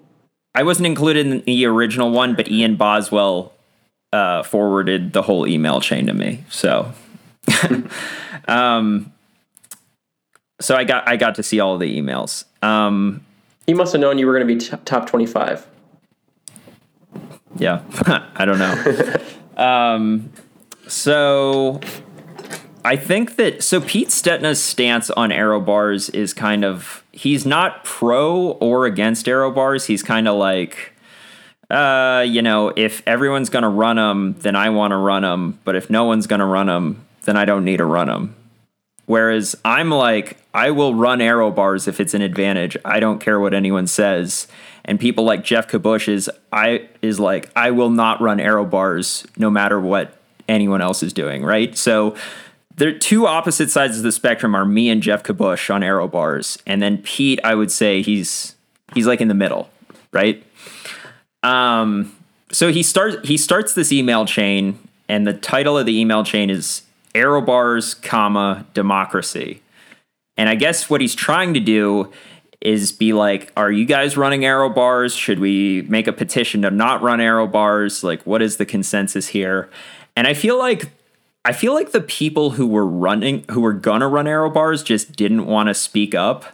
[0.54, 3.52] I wasn't included in the original one, but Ian Boswell
[4.12, 6.44] uh, forwarded the whole email chain to me.
[6.48, 6.92] So
[8.48, 9.12] um
[10.60, 12.44] so I got I got to see all the emails.
[12.62, 13.24] Um
[13.66, 15.66] He must have known you were going to be t- top 25.
[17.58, 17.82] Yeah,
[18.36, 19.16] I don't know.
[19.62, 20.30] um,
[20.86, 21.80] so
[22.84, 27.84] I think that so Pete Stetina's stance on aero bars is kind of he's not
[27.84, 29.86] pro or against aero bars.
[29.86, 30.92] He's kind of like,
[31.68, 35.58] uh, you know, if everyone's gonna run them, then I want to run them.
[35.64, 38.36] But if no one's gonna run them, then I don't need to run them.
[39.06, 42.76] Whereas I'm like, I will run aero bars if it's an advantage.
[42.84, 44.48] I don't care what anyone says.
[44.86, 49.26] And people like Geoff Kabush is I is like, I will not run aero bars
[49.36, 50.16] no matter what
[50.48, 51.76] anyone else is doing, right?
[51.76, 52.14] So
[52.76, 56.58] the two opposite sides of the spectrum are me and Geoff Kabush on aero bars.
[56.66, 58.54] And then Pete, I would say he's
[58.94, 59.68] he's like in the middle,
[60.12, 60.42] right?
[61.42, 62.16] Um
[62.52, 66.50] so he starts he starts this email chain and the title of the email chain
[66.50, 66.82] is
[67.14, 69.62] aero bars comma democracy
[70.36, 72.12] and i guess what he's trying to do
[72.66, 76.70] is be like are you guys running aero bars should we make a petition to
[76.70, 79.70] not run aero bars like what is the consensus here
[80.16, 80.90] and i feel like
[81.44, 85.12] i feel like the people who were running who were gonna run aero bars just
[85.12, 86.44] didn't want to speak up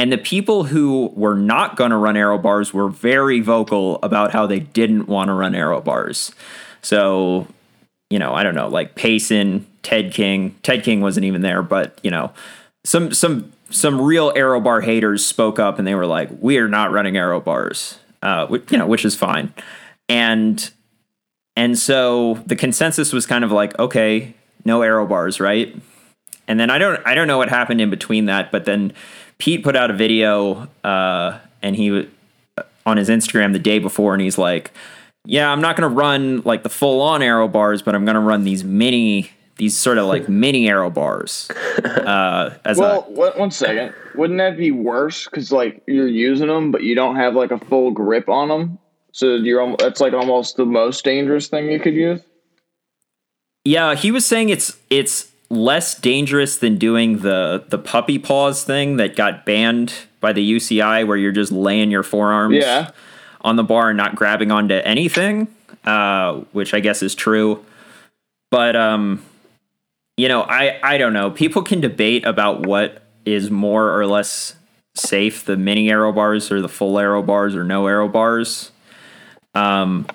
[0.00, 4.46] and the people who were not to run aero bars were very vocal about how
[4.46, 6.32] they didn't want to run aero bars.
[6.80, 7.46] So,
[8.08, 10.54] you know, I don't know, like Payson, Ted King.
[10.62, 12.32] Ted King wasn't even there, but you know,
[12.82, 16.92] some some some real aero bar haters spoke up and they were like, "We're not
[16.92, 19.52] running aero bars," uh, which, you know, which is fine.
[20.08, 20.70] And
[21.56, 25.74] and so the consensus was kind of like, okay, no aero bars, right?
[26.48, 28.92] And then I don't I don't know what happened in between that, but then
[29.38, 32.08] Pete put out a video uh, and he w-
[32.86, 34.70] on his Instagram the day before, and he's like,
[35.24, 38.16] "Yeah, I'm not going to run like the full on aero bars, but I'm going
[38.16, 39.30] to run these mini,
[39.60, 41.48] these sort of like mini aero bars."
[41.84, 43.94] Uh, as Well, a, one, one second.
[44.16, 45.24] Wouldn't that be worse?
[45.26, 48.78] Because like you're using them, but you don't have like a full grip on them.
[49.12, 52.20] So you're al- that's like almost the most dangerous thing you could use.
[53.64, 58.96] yeah, he was saying it's it's less dangerous than doing the the puppy paws thing
[58.96, 62.90] that got banned by the UCI, where you're just laying your forearms Yeah.
[63.42, 65.48] on the bar and not grabbing onto anything,
[65.84, 67.64] uh, which I guess is true.
[68.50, 69.24] But um,
[70.20, 71.30] you know, I I don't know.
[71.30, 74.54] People can debate about what is more or less
[74.94, 78.70] safe, the mini aero bars or the full aero bars or no aero bars.
[79.54, 80.06] Um,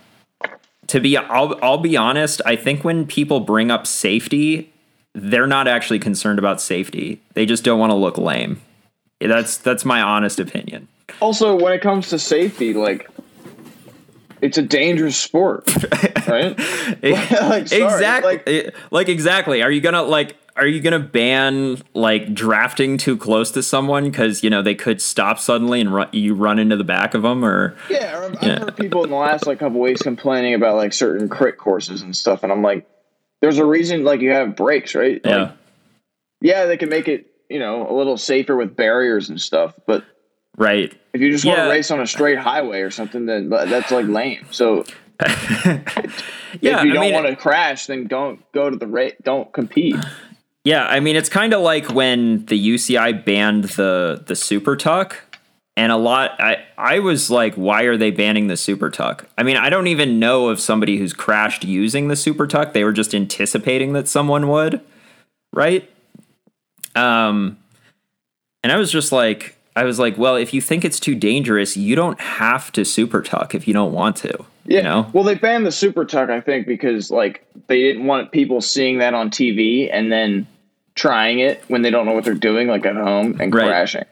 [0.88, 2.39] to be, I'll I'll be honest.
[2.46, 4.72] I think when people bring up safety,
[5.15, 7.20] they're not actually concerned about safety.
[7.34, 8.62] They just don't want to look lame.
[9.20, 10.88] That's that's my honest opinion.
[11.20, 13.10] Also, when it comes to safety, like
[14.41, 15.67] it's a dangerous sport,
[16.28, 16.58] right?
[17.04, 18.63] like, sorry, exactly.
[18.63, 19.62] Like, like exactly.
[19.62, 20.38] Are you gonna like?
[20.58, 25.02] Are you gonna ban like drafting too close to someone because you know they could
[25.02, 27.76] stop suddenly and run, you run into the back of them or?
[27.89, 28.60] Yeah, I've, yeah.
[28.60, 32.15] heard people in the last like couple weeks complaining about like certain crit courses and
[32.15, 32.88] stuff, and I'm like,
[33.41, 35.19] there's a reason like you have brakes, right?
[35.24, 35.38] Yeah.
[35.38, 35.52] Like,
[36.41, 40.06] yeah, they can make it you know a little safer with barriers and stuff, but
[40.58, 40.94] right.
[41.13, 44.08] If you just want to race on a straight highway or something, then that's like
[44.08, 44.46] lame.
[44.52, 44.86] So.
[45.26, 45.80] yeah,
[46.60, 49.24] if you don't mean, want to crash, then don't go to the rate.
[49.24, 49.96] Don't compete.
[50.65, 55.22] Yeah, I mean it's kind of like when the UCI banned the the super tuck
[55.78, 59.30] and a lot I I was like why are they banning the super tuck?
[59.38, 62.74] I mean, I don't even know of somebody who's crashed using the super tuck.
[62.74, 64.82] They were just anticipating that someone would,
[65.54, 65.88] right?
[66.96, 67.60] Um
[68.63, 71.76] and I was just like I was like, well, if you think it's too dangerous,
[71.76, 74.46] you don't have to super tuck if you don't want to.
[74.66, 74.78] Yeah.
[74.78, 75.10] You know?
[75.14, 79.00] Well, they banned the super tuck, I think, because like they didn't want people seeing
[79.00, 80.48] that on TV and then
[80.96, 83.68] trying it when they don't know what they're doing, like at home and right.
[83.68, 84.06] crashing.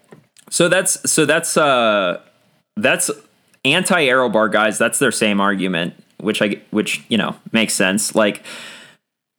[0.50, 2.22] So that's so that's uh
[2.76, 3.10] that's
[3.66, 4.78] anti aero bar guys.
[4.78, 8.14] That's their same argument, which I which you know makes sense.
[8.14, 8.44] Like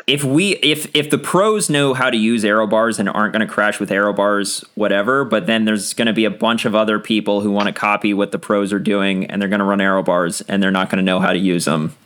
[0.07, 3.47] if we if if the pros know how to use aero bars and aren't going
[3.47, 6.75] to crash with aero bars whatever but then there's going to be a bunch of
[6.75, 9.65] other people who want to copy what the pros are doing and they're going to
[9.65, 11.97] run aero bars and they're not going to know how to use them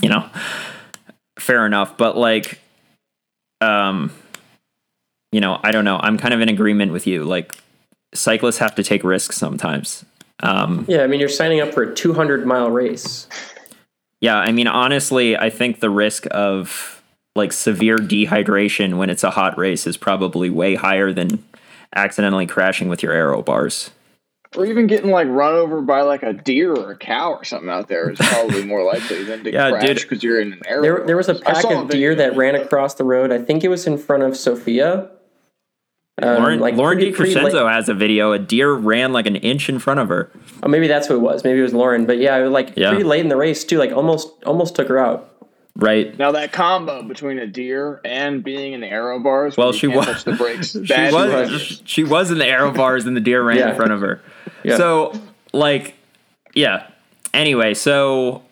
[0.00, 0.26] you know
[1.38, 2.60] fair enough but like
[3.60, 4.10] um
[5.32, 5.98] you know, I don't know.
[6.00, 7.24] I'm kind of in agreement with you.
[7.24, 7.56] Like
[8.14, 10.04] cyclists have to take risks sometimes.
[10.40, 13.26] Um, yeah, I mean, you're signing up for a 200 mile race.
[14.20, 17.01] Yeah, I mean, honestly, I think the risk of
[17.34, 21.42] like severe dehydration when it's a hot race is probably way higher than
[21.94, 23.90] accidentally crashing with your aero bars.
[24.54, 27.70] Or even getting like run over by like a deer or a cow or something
[27.70, 30.82] out there is probably more likely than to yeah, crash because you're in an aero.
[30.82, 33.32] There, there was a pack of deer that ran across the road.
[33.32, 35.10] I think it was in front of Sofia
[36.20, 38.32] um, Lauren, like Lauren pretty, DiCrescenzo has a video.
[38.32, 40.30] A deer ran like an inch in front of her.
[40.62, 41.42] Oh, maybe that's who it was.
[41.42, 42.04] Maybe it was Lauren.
[42.04, 42.90] But yeah, was, like yeah.
[42.90, 43.78] pretty late in the race too.
[43.78, 45.31] Like almost almost took her out.
[45.74, 49.56] Right now, that combo between a deer and being in the aero bars.
[49.56, 50.72] Well, she was the brakes.
[50.72, 51.82] she was.
[51.86, 53.70] She was in the aero bars, and the deer ran yeah.
[53.70, 54.20] in front of her.
[54.64, 54.76] Yeah.
[54.76, 55.12] So,
[55.52, 55.96] like,
[56.54, 56.86] yeah.
[57.34, 58.42] Anyway, so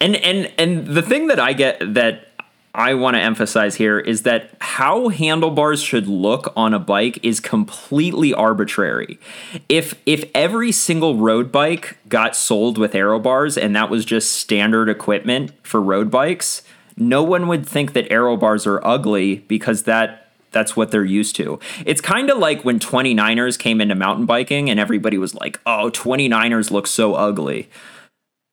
[0.00, 2.28] and and and the thing that I get that
[2.74, 7.38] I want to emphasize here is that how handlebars should look on a bike is
[7.38, 9.20] completely arbitrary.
[9.68, 14.32] If if every single road bike got sold with aero bars and that was just
[14.32, 16.62] standard equipment for road bikes,
[16.96, 21.36] no one would think that aero bars are ugly because that that's what they're used
[21.36, 21.60] to.
[21.86, 25.90] It's kind of like when 29ers came into mountain biking and everybody was like, "Oh,
[25.92, 27.68] 29ers look so ugly."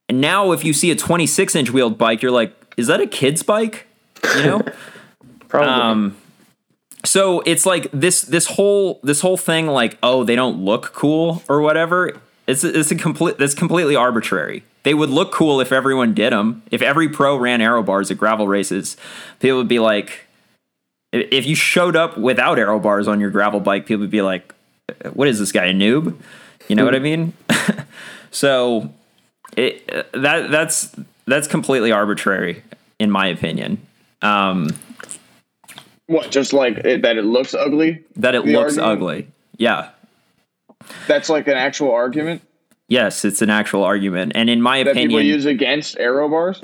[0.07, 3.07] And now if you see a 26 inch wheeled bike, you're like, "Is that a
[3.07, 3.87] kid's bike?"
[4.35, 4.61] You know,
[5.47, 5.69] probably.
[5.69, 6.17] Um,
[7.03, 11.41] so it's like this this whole this whole thing like oh they don't look cool
[11.49, 14.63] or whatever it's it's a complete that's completely arbitrary.
[14.83, 18.17] They would look cool if everyone did them if every pro ran aero bars at
[18.17, 18.97] gravel races
[19.39, 20.27] people would be like
[21.11, 24.53] if you showed up without aero bars on your gravel bike people would be like
[25.13, 26.15] what is this guy a noob?
[26.67, 27.33] You know what i mean?
[28.31, 28.93] So
[29.57, 30.95] it that that's
[31.27, 32.63] that's completely arbitrary
[32.97, 33.85] in my opinion
[34.21, 34.69] um,
[36.07, 36.31] what?
[36.31, 38.03] Just like it, that it looks ugly.
[38.15, 39.01] That it looks argument?
[39.01, 39.27] ugly.
[39.57, 39.89] Yeah.
[41.07, 42.41] That's like an actual argument.
[42.87, 46.61] Yes, it's an actual argument, and in my that opinion, people use against aero bars.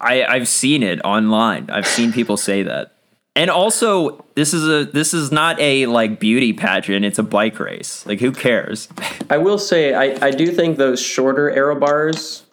[0.00, 1.70] I, I've seen it online.
[1.70, 2.92] I've seen people say that.
[3.34, 7.04] And also, this is a this is not a like beauty pageant.
[7.04, 8.04] It's a bike race.
[8.06, 8.88] Like, who cares?
[9.30, 12.44] I will say, I I do think those shorter aero bars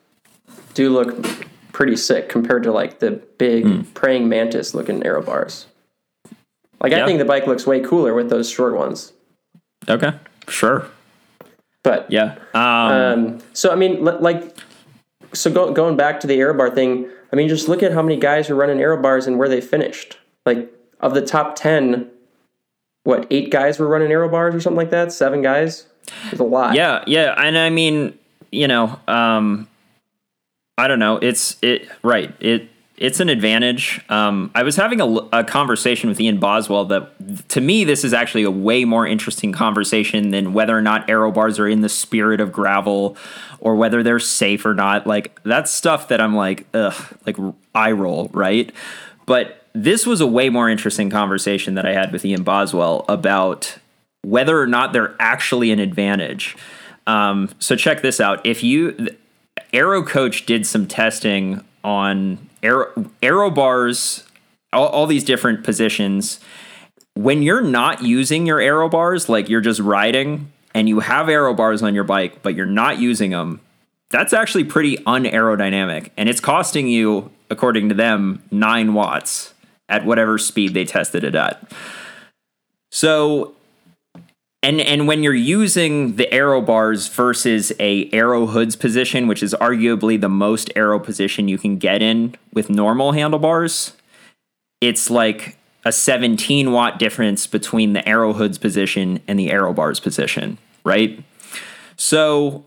[0.74, 1.46] do look
[1.78, 3.94] pretty sick compared to like the big mm.
[3.94, 5.68] praying mantis looking aero bars.
[6.82, 7.04] Like yeah.
[7.04, 9.14] I think the bike looks way cooler with those short ones.
[9.88, 10.12] Okay,
[10.50, 10.88] sure.
[11.84, 12.40] But yeah.
[12.56, 14.58] Um, um, so I mean, like,
[15.34, 17.12] so go, going back to the aero bar thing.
[17.32, 19.62] I mean, just look at how many guys are running aero bars and where they
[19.62, 20.18] finished.
[20.48, 22.10] Like of the top ten,
[23.04, 25.12] what eight guys were running aero bars or something like that?
[25.12, 25.86] Seven guys.
[26.32, 26.74] It's a lot.
[26.74, 28.18] Yeah, yeah, and I mean,
[28.52, 29.68] you know, um,
[30.78, 31.18] I don't know.
[31.18, 32.34] It's it right.
[32.40, 34.02] It it's an advantage.
[34.10, 38.12] Um, I was having a, a, conversation with Ian Boswell that to me this is
[38.12, 41.90] actually a way more interesting conversation than whether or not aero bars are in the
[41.90, 43.16] spirit of gravel
[43.60, 45.06] or whether they're safe or not.
[45.06, 47.38] Like that's stuff that I'm like, ugh, like
[47.76, 48.72] eye roll, right?
[49.28, 53.78] But this was a way more interesting conversation that I had with Ian Boswell about
[54.24, 56.58] whether or not they're actually an advantage.
[57.06, 58.44] Um, so check this out.
[58.46, 59.10] If you
[59.74, 62.92] Aero Coach did some testing on aero,
[63.22, 64.24] aero bars,
[64.74, 66.40] all, all these different positions.
[67.16, 71.54] When you're not using your aero bars, like you're just riding and you have aero
[71.54, 73.62] bars on your bike, but you're not using them,
[74.10, 76.12] that's actually pretty unaerodynamic.
[76.16, 79.54] And it's costing you, according to them, nine watts
[79.90, 81.72] at whatever speed they tested it at.
[82.92, 83.56] So
[84.64, 89.56] and and when you're using the aero bars versus a aero hoods position, which is
[89.62, 93.94] arguably the most aero position you can get in with normal handlebars,
[94.82, 100.00] it's like a 17 watt difference between the aero hoods position and the aero bars
[100.00, 101.24] position, right?
[101.96, 102.66] So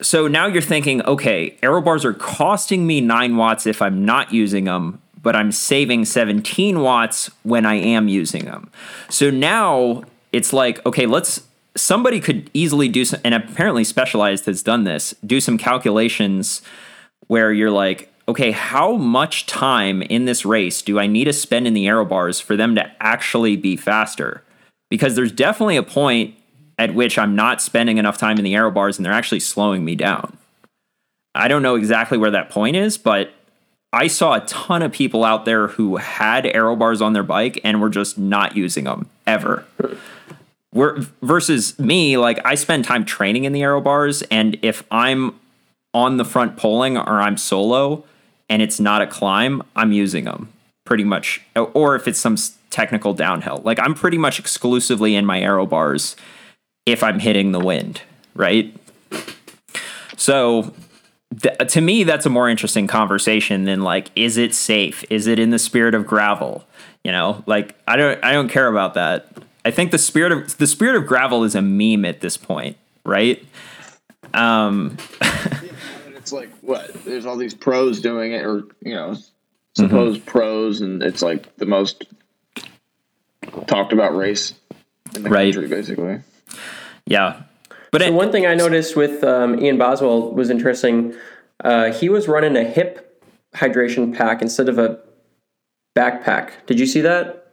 [0.00, 4.32] so now you're thinking, okay, aero bars are costing me 9 watts if I'm not
[4.32, 8.70] using them, but I'm saving 17 watts when I am using them.
[9.08, 11.42] So now it's like, okay, let's
[11.76, 16.62] somebody could easily do some and apparently specialized has done this, do some calculations
[17.28, 21.66] where you're like, okay, how much time in this race do I need to spend
[21.66, 24.42] in the aero bars for them to actually be faster?
[24.90, 26.34] Because there's definitely a point
[26.78, 29.84] at which I'm not spending enough time in the aero bars and they're actually slowing
[29.84, 30.36] me down.
[31.34, 33.32] I don't know exactly where that point is, but
[33.92, 37.60] I saw a ton of people out there who had aero bars on their bike
[37.64, 39.64] and were just not using them ever.
[40.78, 45.34] We're, versus me, like I spend time training in the aero bars, and if I'm
[45.92, 48.04] on the front pulling or I'm solo
[48.48, 50.52] and it's not a climb, I'm using them
[50.84, 51.40] pretty much.
[51.56, 52.36] Or if it's some
[52.70, 56.14] technical downhill, like I'm pretty much exclusively in my aero bars
[56.86, 58.02] if I'm hitting the wind,
[58.34, 58.72] right?
[60.16, 60.72] So
[61.42, 65.04] th- to me, that's a more interesting conversation than like, is it safe?
[65.10, 66.64] Is it in the spirit of gravel?
[67.02, 69.26] You know, like I don't, I don't care about that.
[69.68, 72.78] I think the spirit of the spirit of gravel is a meme at this point,
[73.04, 73.46] right?
[74.32, 74.96] Um,
[76.16, 76.90] it's like what?
[77.04, 79.14] There's all these pros doing it, or you know,
[79.76, 80.30] supposed mm-hmm.
[80.30, 82.06] pros, and it's like the most
[83.66, 84.54] talked about race
[85.14, 85.52] in the right.
[85.52, 86.20] country, basically.
[87.04, 87.42] Yeah,
[87.90, 91.14] but so it, one thing I noticed with um, Ian Boswell was interesting.
[91.62, 93.22] Uh, he was running a hip
[93.54, 94.98] hydration pack instead of a
[95.94, 96.52] backpack.
[96.64, 97.47] Did you see that?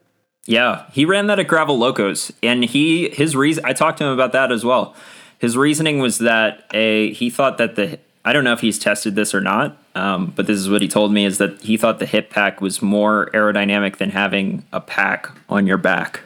[0.46, 3.66] Yeah, he ran that at Gravel Locos, and he his reason.
[3.66, 4.96] I talked to him about that as well.
[5.40, 9.16] His reasoning was that a he thought that the I don't know if he's tested
[9.16, 12.00] this or not, um, but this is what he told me is that he thought
[12.00, 16.22] the hip pack was more aerodynamic than having a pack on your back.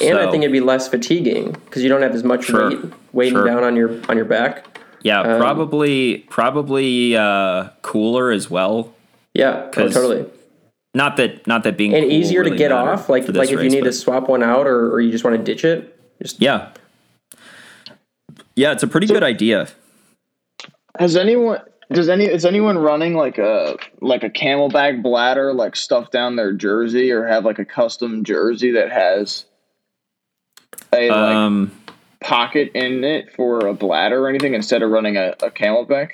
[0.00, 2.70] And so, I think it'd be less fatiguing because you don't have as much sure,
[2.70, 3.46] weight weighing sure.
[3.46, 4.66] down on your on your back.
[5.02, 8.92] Yeah, um, probably probably uh, cooler as well.
[9.32, 10.26] Yeah, oh, totally.
[10.94, 13.08] Not that not that being and cool easier really to get off.
[13.08, 15.36] Like like if race, you need to swap one out or, or you just want
[15.36, 15.94] to ditch it.
[16.20, 16.72] Just yeah,
[18.56, 19.68] yeah, it's a pretty so, good idea.
[20.98, 21.60] Has anyone
[21.92, 26.52] does any is anyone running like a like a CamelBak bladder like stuffed down their
[26.52, 29.44] jersey or have like a custom jersey that has
[30.92, 31.72] a like um,
[32.20, 36.10] pocket in it for a bladder or anything instead of running a, a CamelBak?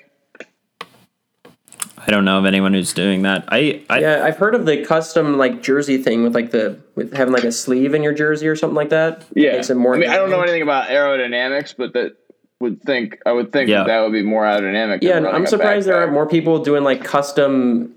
[2.06, 3.44] I don't know of anyone who's doing that.
[3.48, 7.14] I, I yeah, I've heard of the custom like jersey thing with like the with
[7.14, 9.24] having like a sleeve in your jersey or something like that.
[9.34, 9.94] Yeah, makes it more.
[9.94, 12.16] I mean, I don't know anything about aerodynamics, but that
[12.60, 13.78] would think I would think yeah.
[13.78, 14.98] that, that would be more aerodynamic.
[15.02, 17.94] Yeah, I'm surprised there aren't more people doing like custom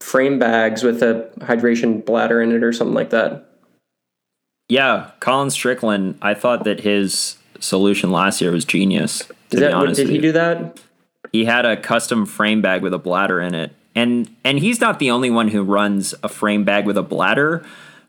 [0.00, 3.44] frame bags with a hydration bladder in it or something like that.
[4.68, 6.18] Yeah, Colin Strickland.
[6.22, 9.22] I thought that his solution last year was genius.
[9.50, 10.78] Is that, did he do that?
[11.32, 14.98] He had a custom frame bag with a bladder in it, and and he's not
[14.98, 17.64] the only one who runs a frame bag with a bladder,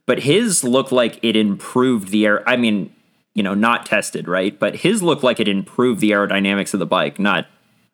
[0.06, 2.48] but his looked like it improved the air.
[2.48, 2.94] I mean,
[3.34, 4.58] you know, not tested, right?
[4.58, 7.48] But his looked like it improved the aerodynamics of the bike, not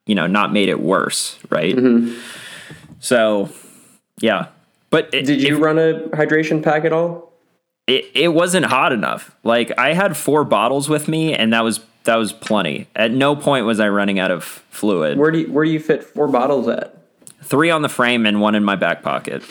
[0.06, 1.76] you know, not made it worse, right?
[1.76, 2.20] Mm-hmm.
[3.00, 3.50] So,
[4.20, 4.48] yeah.
[4.92, 7.34] But it, did you if, run a hydration pack at all?
[7.88, 9.36] it, it wasn't hot enough.
[9.44, 12.88] Like I had four bottles with me, and that was that was plenty.
[12.96, 15.18] At no point was I running out of fluid.
[15.18, 16.98] Where do you, where do you fit four bottles at?
[17.44, 19.44] Three on the frame and one in my back pocket.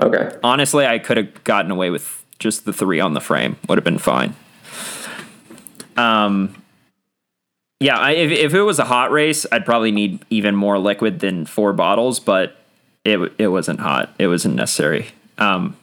[0.00, 0.34] Okay.
[0.42, 3.56] Honestly, I could have gotten away with just the three on the frame.
[3.68, 4.34] Would have been fine.
[5.96, 6.56] Um.
[7.80, 11.18] Yeah, I, if if it was a hot race, I'd probably need even more liquid
[11.18, 12.56] than four bottles, but
[13.04, 14.14] it it wasn't hot.
[14.18, 15.08] It wasn't necessary.
[15.36, 15.76] Um,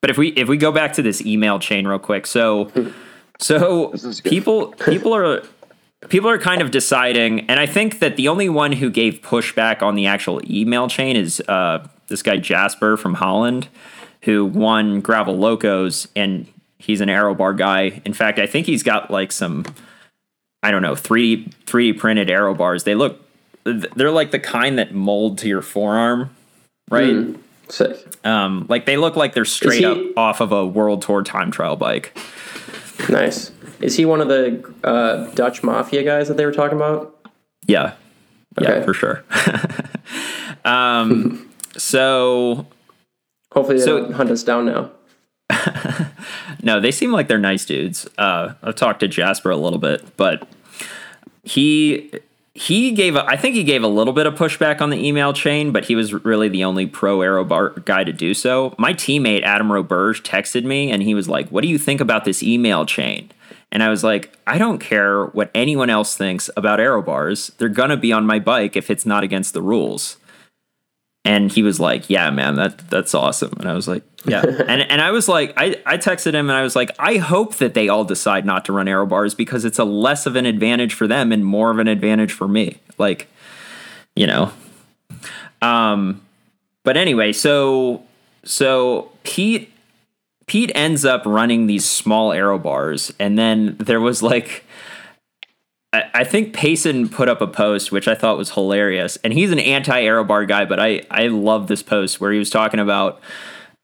[0.00, 2.70] but if we if we go back to this email chain real quick, so
[3.38, 3.92] so
[4.24, 5.42] people people are
[6.08, 9.82] people are kind of deciding, and I think that the only one who gave pushback
[9.82, 13.68] on the actual email chain is uh, this guy Jasper from Holland,
[14.22, 16.46] who won Gravel Locos, and
[16.78, 18.00] he's an aero bar guy.
[18.04, 19.64] In fact, I think he's got like some
[20.62, 22.84] I don't know three three printed aero bars.
[22.84, 23.20] They look
[23.64, 26.34] they're like the kind that mold to your forearm,
[26.90, 27.36] right?
[27.68, 27.96] Sick.
[28.26, 31.50] Um, like they look like they're straight he- up off of a world tour time
[31.50, 32.16] trial bike.
[33.08, 33.52] Nice.
[33.80, 37.16] Is he one of the uh, Dutch mafia guys that they were talking about?
[37.66, 37.94] Yeah.
[38.60, 39.24] Yeah, for sure.
[40.64, 42.66] um, so
[43.52, 44.90] Hopefully they So- don't hunt us down now.
[46.62, 48.08] no, they seem like they're nice dudes.
[48.18, 50.46] Uh, I've talked to Jasper a little bit, but
[51.42, 52.10] he
[52.54, 55.32] he gave a, I think he gave a little bit of pushback on the email
[55.32, 58.74] chain, but he was really the only pro aero bar guy to do so.
[58.78, 62.24] My teammate Adam Roberge texted me and he was like, "What do you think about
[62.24, 63.30] this email chain?"
[63.72, 67.52] And I was like, "I don't care what anyone else thinks about aero bars.
[67.58, 70.16] They're gonna be on my bike if it's not against the rules."
[71.24, 74.82] And he was like, "Yeah, man, that that's awesome." And I was like, "Yeah." and
[74.82, 77.74] and I was like, I I texted him and I was like, "I hope that
[77.74, 80.94] they all decide not to run aero bars because it's a less of an advantage
[80.94, 83.28] for them and more of an advantage for me." Like,
[84.16, 84.52] you know.
[85.62, 86.22] Um
[86.82, 88.02] but anyway, so
[88.44, 89.69] so Pete
[90.50, 94.64] Pete ends up running these small aero bars and then there was like
[95.92, 99.60] I think Payson put up a post which I thought was hilarious, and he's an
[99.60, 103.20] anti aero bar guy, but I I love this post where he was talking about,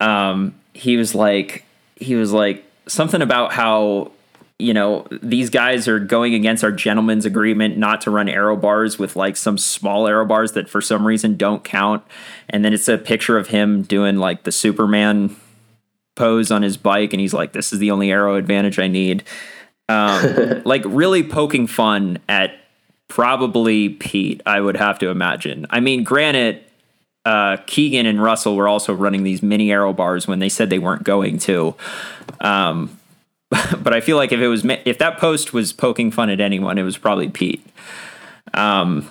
[0.00, 1.64] um, he was like
[1.94, 4.10] he was like something about how
[4.58, 8.98] you know these guys are going against our gentleman's agreement not to run aero bars
[8.98, 12.02] with like some small aero bars that for some reason don't count,
[12.50, 15.36] and then it's a picture of him doing like the Superman
[16.16, 19.22] pose on his bike, and he's like, "This is the only aero advantage I need."
[19.88, 22.58] um, like really poking fun at
[23.08, 25.66] probably Pete, I would have to imagine.
[25.70, 26.62] I mean, granted,
[27.24, 30.78] uh, Keegan and Russell were also running these mini aero bars when they said they
[30.78, 31.74] weren't going to.
[32.40, 32.98] Um,
[33.50, 36.78] but I feel like if it was if that post was poking fun at anyone,
[36.78, 37.64] it was probably Pete.
[38.54, 39.08] Um,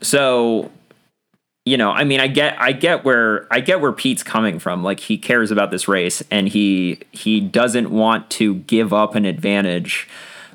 [0.00, 0.70] so
[1.64, 4.82] you know, I mean, I get, I get where, I get where Pete's coming from.
[4.82, 9.24] Like he cares about this race, and he he doesn't want to give up an
[9.24, 10.08] advantage.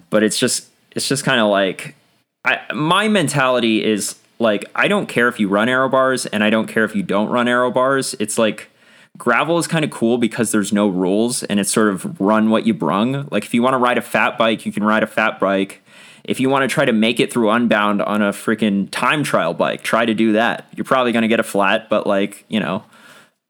[0.09, 1.95] But it's just, it's just kind of like,
[2.43, 6.49] I my mentality is like, I don't care if you run aero bars, and I
[6.49, 8.15] don't care if you don't run aero bars.
[8.19, 8.69] It's like
[9.17, 12.65] gravel is kind of cool because there's no rules, and it's sort of run what
[12.65, 13.27] you brung.
[13.29, 15.81] Like if you want to ride a fat bike, you can ride a fat bike
[16.27, 19.53] if you want to try to make it through Unbound on a freaking time trial
[19.53, 20.67] bike, try to do that.
[20.75, 22.83] You're probably going to get a flat, but like, you know,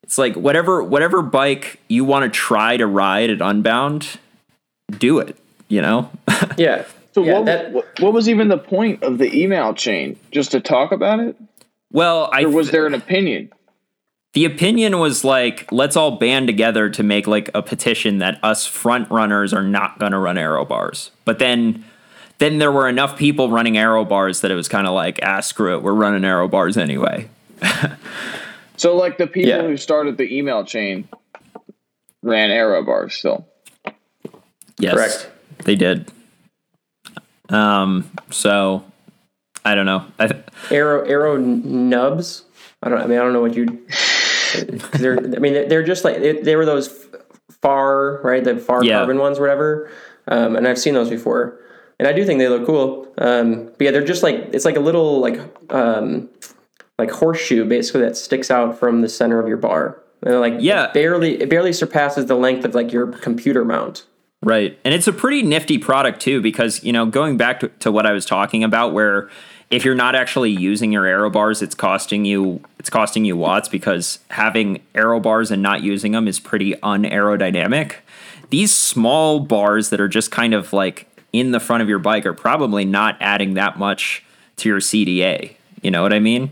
[0.04, 4.20] it's like whatever whatever bike you want to try to ride at Unbound,
[5.00, 5.36] do it,
[5.68, 6.12] you know?
[6.58, 6.86] Yeah.
[7.14, 10.20] So yeah, what, that- what what was even the point of the email chain?
[10.32, 11.38] Just to talk about it,
[11.92, 13.52] well, I or was there an opinion?
[14.34, 18.66] the opinion was like let's all band together to make like a petition that us
[18.68, 21.10] front runners are not going to run aero bars.
[21.24, 21.86] But then
[22.40, 25.40] then there were enough people running aero bars that it was kind of like, ah,
[25.40, 27.30] screw it, we're running aero bars anyway.
[28.78, 29.62] So like the people Yeah.
[29.62, 31.08] who started the email chain
[32.22, 33.48] ran aero bars still.
[34.78, 35.30] Yes, Correct.
[35.64, 36.12] They did.
[37.48, 38.10] Um.
[38.32, 38.84] So,
[39.64, 40.06] I don't know.
[40.20, 40.30] I,
[40.72, 42.44] Aero aero nubs.
[42.84, 43.02] I don't.
[43.02, 43.66] I mean, I don't know what you.
[44.94, 45.18] They're.
[45.20, 46.90] I mean, they're- they're just like they, they were those
[47.62, 48.98] far right, the far Yeah.
[48.98, 49.90] carbon ones, whatever.
[50.28, 51.58] Um, and I've seen those before,
[52.00, 53.08] and I do think they look cool.
[53.18, 55.40] Um, but yeah, they're just like it's like a little like
[55.74, 56.30] um,
[57.00, 60.02] like horseshoe basically that sticks out from the center of your bar.
[60.24, 60.86] And like Yeah.
[60.86, 64.06] it barely it barely surpasses the length of like your computer mount.
[64.42, 64.78] Right.
[64.86, 68.06] And it's a pretty nifty product too, because, you know, going back to, to what
[68.06, 69.30] I was talking about, where
[69.72, 73.68] if you're not actually using your aero bars, it's costing you it's costing you watts
[73.70, 77.94] because having aero bars and not using them is pretty unaerodynamic.
[78.52, 81.08] These small bars that are just kind of like
[81.40, 84.24] in the front of your bike are probably not adding that much
[84.58, 85.56] to your CDA.
[85.82, 86.50] You know what I mean?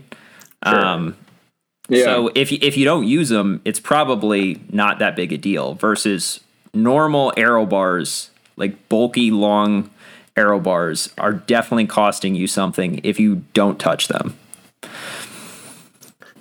[0.62, 1.16] Um,
[1.88, 2.04] Yeah.
[2.04, 5.74] So if you, if you don't use them, it's probably not that big a deal.
[5.74, 6.40] Versus
[6.72, 9.90] normal aero bars, like bulky long
[10.36, 14.36] aero bars, are definitely costing you something if you don't touch them.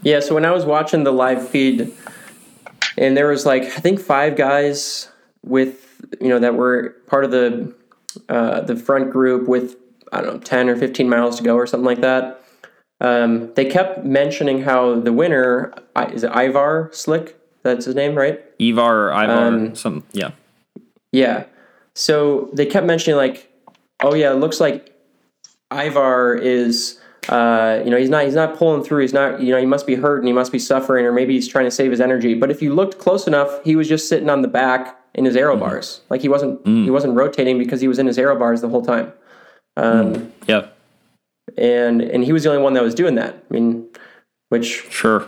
[0.01, 1.93] Yeah, so when I was watching the live feed,
[2.97, 5.09] and there was like I think five guys
[5.43, 7.73] with you know that were part of the
[8.29, 9.75] uh, the front group with
[10.11, 12.43] I don't know ten or fifteen miles to go or something like that.
[13.01, 15.73] Um, they kept mentioning how the winner
[16.11, 17.33] is it Ivar Slik.
[17.63, 18.41] That's his name, right?
[18.59, 20.31] Evar or Ivar, Um, some yeah,
[21.11, 21.45] Yeah.
[21.95, 23.51] So they kept mentioning like,
[24.01, 24.93] oh yeah, it looks like
[25.71, 26.99] Ivar is,
[27.29, 29.01] uh, you know, he's not he's not pulling through.
[29.01, 31.33] He's not, you know, he must be hurt and he must be suffering, or maybe
[31.33, 32.33] he's trying to save his energy.
[32.33, 35.35] But if you looked close enough, he was just sitting on the back in his
[35.35, 36.01] aero bars.
[36.09, 38.81] Like he wasn't he wasn't rotating because he was in his aero bars the whole
[38.83, 39.11] time.
[39.77, 40.67] Um, yeah,
[41.57, 43.35] and and he was the only one that was doing that.
[43.49, 43.87] I mean,
[44.49, 45.25] which Sure.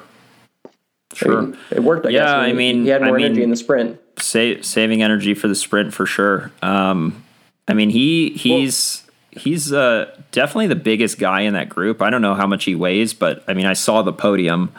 [0.65, 0.69] I
[1.15, 1.41] Sure.
[1.43, 2.05] mean, it worked.
[2.05, 2.29] I Yeah, guess.
[2.29, 3.99] I mean- he had I more energy in the sprint.
[4.17, 6.51] Sa- saving energy for the sprint for sure.
[6.61, 7.23] Um,
[7.67, 12.01] I mean, he he's he's uh, definitely the biggest guy in that group.
[12.01, 14.71] I don't know how much he weighs, but I mean, I saw the podium.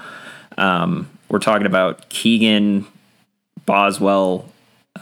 [0.59, 2.87] Um, we're talking about Keegan,
[3.67, 4.51] Boswell,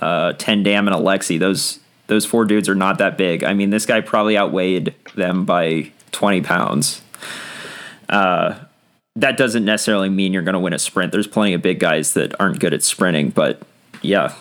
[0.00, 1.38] uh, Ten Dam, and Alexey.
[1.38, 3.44] Those those four dudes are not that big.
[3.44, 7.02] I mean, this guy probably outweighed them by twenty pounds.
[8.08, 8.58] Uh,
[9.16, 11.12] that doesn't necessarily mean you're going to win a sprint.
[11.12, 13.62] There's plenty of big guys that aren't good at sprinting, but
[14.02, 14.34] yeah,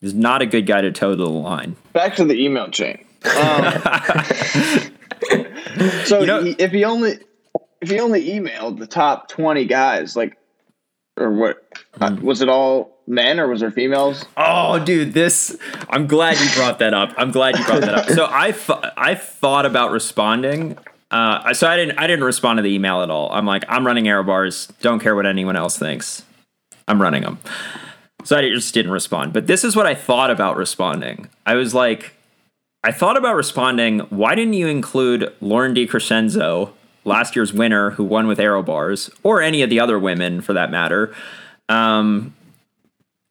[0.00, 1.76] he's not a good guy to toe the line.
[1.92, 3.04] Back to the email chain.
[3.24, 3.64] Um,
[6.04, 7.18] so You know- he, if he only
[7.80, 10.36] if he only emailed the top twenty guys, like,
[11.18, 11.62] or what
[12.00, 14.24] uh, was it all men or was there females?
[14.36, 15.56] Oh, dude, this.
[15.88, 17.12] I'm glad you brought that up.
[17.16, 18.08] I'm glad you brought that up.
[18.10, 20.78] So I, th- I thought about responding.
[21.10, 21.98] Uh, so I didn't.
[21.98, 23.30] I didn't respond to the email at all.
[23.32, 24.66] I'm like, I'm running aero bars.
[24.80, 26.24] Don't care what anyone else thinks.
[26.88, 27.38] I'm running them.
[28.24, 29.32] So I just didn't respond.
[29.32, 31.28] But this is what I thought about responding.
[31.46, 32.14] I was like,
[32.82, 34.00] I thought about responding.
[34.10, 36.70] Why didn't you include Lauren DiCrescenzo,
[37.04, 40.52] last year's winner who won with aero bars, or any of the other women for
[40.54, 41.14] that matter?
[41.68, 42.34] Um,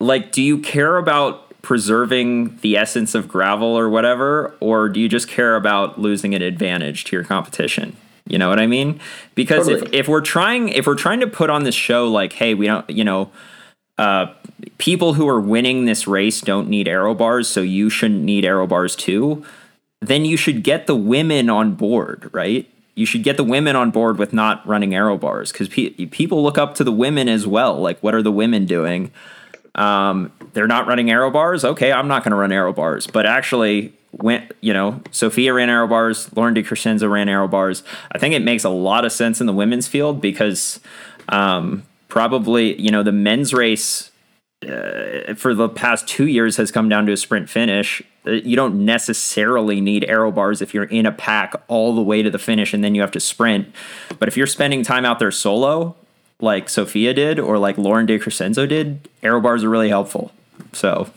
[0.03, 5.07] like do you care about preserving the essence of gravel or whatever or do you
[5.07, 7.95] just care about losing an advantage to your competition?
[8.27, 8.99] You know what i mean?
[9.33, 9.97] Because if, Totally.
[9.97, 12.87] if we're trying if we're trying to put on this show like hey we don't
[12.89, 13.31] you know
[13.97, 14.27] uh,
[14.77, 18.67] people who are winning this race don't need aero bars so you shouldn't need aero
[18.67, 19.43] bars too
[20.01, 22.69] then you should get the women on board right?
[22.95, 26.43] You should get the women on board with not running aero bars because pe- people
[26.43, 29.11] look up to the women as well like what are the women doing
[29.75, 31.65] um, they're not running aero bars.
[31.65, 33.07] Okay, I'm not going to run aero bars.
[33.07, 37.83] But actually, when you know, Sofia ran aero bars, Lauren DiCrescenzo ran aero bars.
[38.11, 40.79] I think it makes a lot of sense in the women's field because
[41.29, 44.11] um, probably you know the men's race
[44.63, 48.01] uh, for the past two years has come down to a sprint finish.
[48.25, 52.21] Uh, You don't necessarily need aero bars if you're in a pack all the way
[52.21, 53.73] to the finish and then you have to sprint.
[54.19, 55.95] But if you're spending time out there solo,
[56.39, 60.31] like Sofia did or like Lauren DiCrescenzo did, aero bars are really helpful.
[60.73, 61.09] So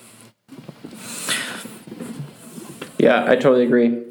[2.99, 4.03] Yeah, I totally agree.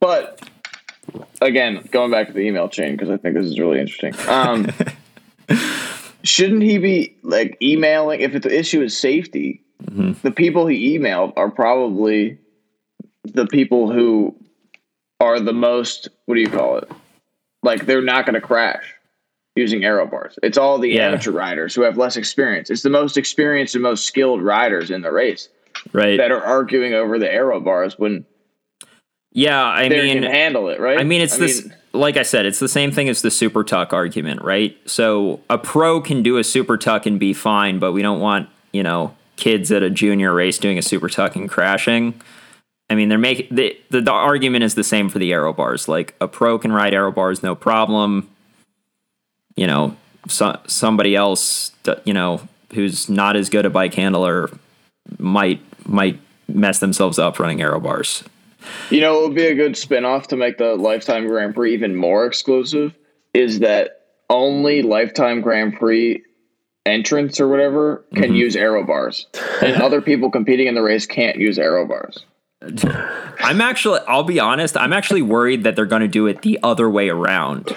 [0.00, 0.48] But
[1.40, 4.14] again, going back to the email chain because I think this is really interesting.
[4.28, 4.68] Um,
[6.22, 9.62] shouldn't he be like emailing if the issue is safety?
[10.22, 12.38] The people he emailed are probably
[13.24, 14.36] the people who
[15.20, 16.08] are the most.
[16.26, 16.90] What do you call it?
[17.62, 18.94] Like they're not going to crash
[19.58, 20.38] using aero bars.
[20.42, 21.08] It's all the Yeah.
[21.08, 22.70] amateur riders who have less experience.
[22.70, 25.48] It's the most experienced and most skilled riders in the race
[25.92, 28.24] right, that are arguing over the aero bars when
[29.32, 29.62] yeah.
[29.64, 30.98] I they mean, can handle it, right?
[30.98, 31.68] I mean, it's this.
[31.92, 34.76] like I said, it's the same thing as the super tuck argument, right?
[34.86, 38.48] So a pro can do a super tuck and be fine, but we don't want
[38.72, 42.20] you know kids at a junior race doing a super tuck and crashing.
[42.90, 45.88] I mean, they're making the, the the argument is the same for the aero bars.
[45.88, 48.28] Like a pro can ride aero bars, no problem.
[49.58, 49.96] You know,
[50.28, 51.72] so, somebody else,
[52.04, 52.40] you know,
[52.72, 54.50] who's not as good a bike handler
[55.18, 58.22] might might mess themselves up running aero bars.
[58.90, 61.96] You know, it would be a good spinoff to make the Lifetime Grand Prix even
[61.96, 62.94] more exclusive
[63.34, 66.22] is that only Lifetime Grand Prix
[66.86, 68.34] entrants or whatever can mm-hmm.
[68.34, 69.26] use aero bars.
[69.62, 72.24] And other people competing in the race can't use aero bars.
[73.40, 76.58] I'm actually, I'll be honest, I'm actually worried that they're going to do it the
[76.62, 77.74] other way around.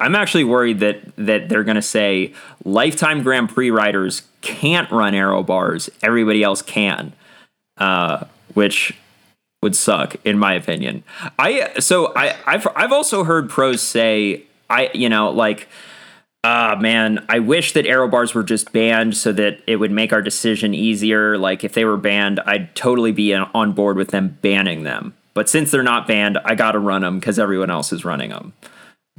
[0.00, 2.32] I'm actually worried that that they're going to say
[2.64, 7.12] lifetime Grand Prix riders can't run aero bars, everybody else can,
[7.76, 8.24] uh,
[8.54, 8.94] which
[9.62, 11.04] would suck in my opinion.
[11.38, 15.68] I so I I've I've also heard pros say I you know like
[16.42, 20.14] ah man I wish that aero bars were just banned so that it would make
[20.14, 21.36] our decision easier.
[21.36, 25.14] Like if they were banned, I'd totally be on- on board with them banning them.
[25.34, 28.30] But since they're not banned, I got to run them because everyone else is running
[28.30, 28.52] them.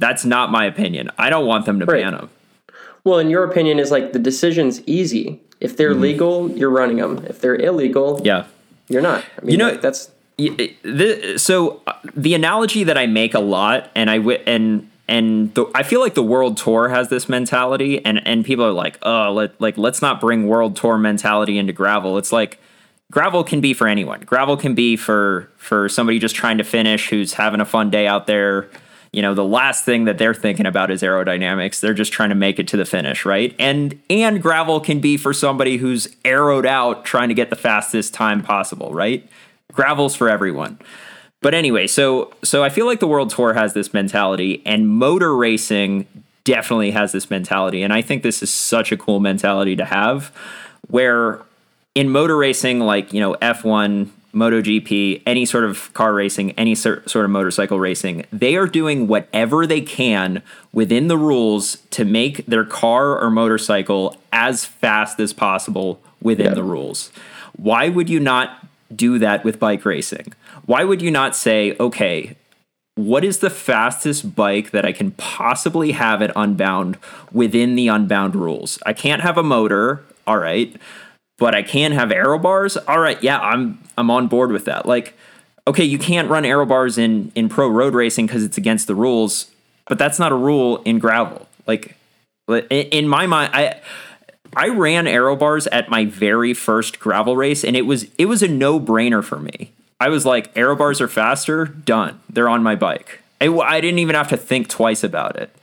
[0.02, 1.10] That's not my opinion.
[1.16, 2.02] I don't want them to Right.
[2.02, 2.28] ban them.
[3.04, 5.40] Well, in your opinion, is like the decision's easy.
[5.60, 7.24] If they're legal, you're running them.
[7.28, 8.26] If they're illegal, Mm-hmm.
[8.26, 8.44] Yeah.
[8.88, 9.24] you're not.
[9.38, 13.40] I mean, You know- like, that's the, so uh, the analogy that I make a
[13.40, 18.04] lot, and I and and the, I feel like the world tour has this mentality,
[18.04, 21.72] and and people are like, oh, let like let's not bring world tour mentality into
[21.72, 22.18] gravel.
[22.18, 22.58] It's like
[23.12, 24.20] gravel can be for anyone.
[24.22, 28.06] Gravel can be for for somebody just trying to finish, who's having a fun day
[28.08, 28.68] out there.
[29.12, 31.80] You know, the last thing that they're thinking about is aerodynamics.
[31.80, 33.54] They're just trying to make it to the finish, right?
[33.58, 38.14] And and gravel can be for somebody who's aeroed out trying to get the fastest
[38.14, 39.28] time possible, right?
[39.72, 40.78] Gravel's for everyone.
[41.42, 45.34] but anyway, so so I feel like the World Tour has this mentality, and motor
[45.36, 46.06] racing
[46.44, 50.32] definitely has this mentality, and I think this is such a cool mentality to have,
[50.88, 51.42] where
[51.94, 56.74] in motor racing, like you know F one, MotoGP, any sort of car racing, any
[56.74, 62.46] sort of motorcycle racing, they are doing whatever they can within the rules to make
[62.46, 66.54] their car or motorcycle as fast as possible within Yeah.
[66.54, 67.10] the rules.
[67.56, 70.32] Why would you not do that with bike racing?
[70.66, 72.36] Why would you not say, okay,
[72.94, 76.96] what is the fastest bike that I can possibly have at Unbound
[77.32, 78.78] within the Unbound rules?
[78.86, 80.74] I can't have a motor, all right,
[81.38, 82.76] but I can have aero bars.
[82.76, 84.86] All right, yeah, I'm I'm on board with that.
[84.86, 85.14] Like,
[85.66, 88.94] okay, you can't run aero bars in in pro road racing because it's against the
[88.94, 89.50] rules,
[89.86, 91.48] but that's not a rule in gravel.
[91.66, 91.96] Like,
[92.48, 93.80] in my mind, I.
[94.54, 98.42] I ran aero bars at my very first gravel race, and it was it was
[98.42, 99.72] a no brainer for me.
[99.98, 102.20] I was like, aero bars are faster, done.
[102.28, 103.22] They're on my bike.
[103.40, 105.56] I, I didn't even have to think twice about it.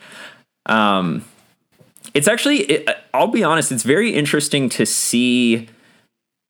[0.66, 1.24] Um,
[2.14, 5.70] it's actually, it, I'll be honest, it's very interesting to see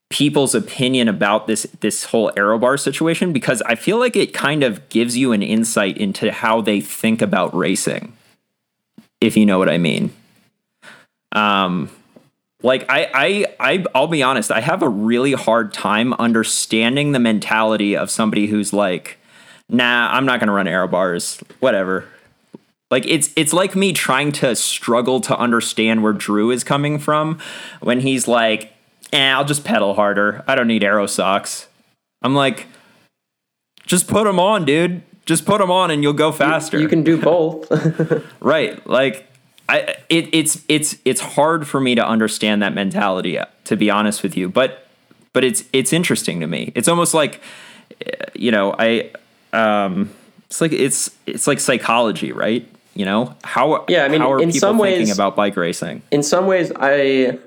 [0.10, 4.64] people's opinion about this this whole aero bar situation because I feel like it kind
[4.64, 8.14] of gives you an insight into how they think about racing,
[9.22, 10.12] if you know what I mean.
[11.32, 11.90] Um,
[12.64, 17.20] like I, I I I'll be honest, I have a really hard time understanding the
[17.20, 19.18] mentality of somebody who's like,
[19.70, 22.06] nah, I'm not gonna run aero bars, whatever.
[22.92, 27.40] Like it's it's like me trying to struggle to understand where Drew is coming from
[27.82, 28.74] when he's like,
[29.14, 30.44] eh, I'll just pedal harder.
[30.48, 31.68] I don't need aero socks.
[32.22, 32.66] I'm like,
[33.86, 35.04] just put them on, dude.
[35.26, 36.80] Just put them on and you'll go faster.
[36.80, 37.72] You can do both.
[38.42, 38.86] Right.
[38.88, 39.28] Like
[39.68, 44.24] I it, it's it's it's hard for me to understand that mentality to be honest
[44.24, 44.50] with you.
[44.50, 44.88] But
[45.32, 46.72] but it's it's interesting to me.
[46.74, 47.40] It's almost like
[48.04, 49.12] eh, you know, I
[49.54, 50.10] um
[50.48, 52.68] it's like it's it's like psychology, right?
[53.00, 53.34] You know?
[53.46, 56.02] How Yeah, I mean, how are in people some thinking ways- about bike racing?
[56.12, 57.40] in some ways i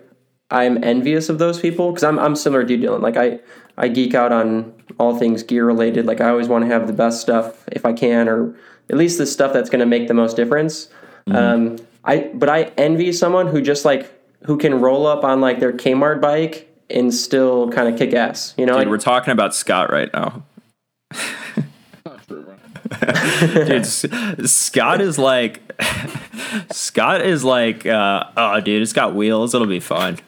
[0.50, 3.38] i'm envious of those people because I'm, I'm similar to you dylan like i
[3.76, 6.92] i geek out on all things gear related like i always want to have the
[6.94, 8.54] best stuff if i can or
[8.90, 10.88] at least the stuff that's going to make the most difference
[11.26, 14.10] um i but i envy someone who just like
[14.46, 18.54] who can roll up on like their kmart bike and still kind of kick ass
[18.56, 20.42] you know Dude, like, we're talking about Scott right now.
[23.66, 23.86] dude,
[24.48, 25.62] Scott is like
[26.72, 30.18] Scott is like uh, oh dude, it's got wheels, it'll be fun.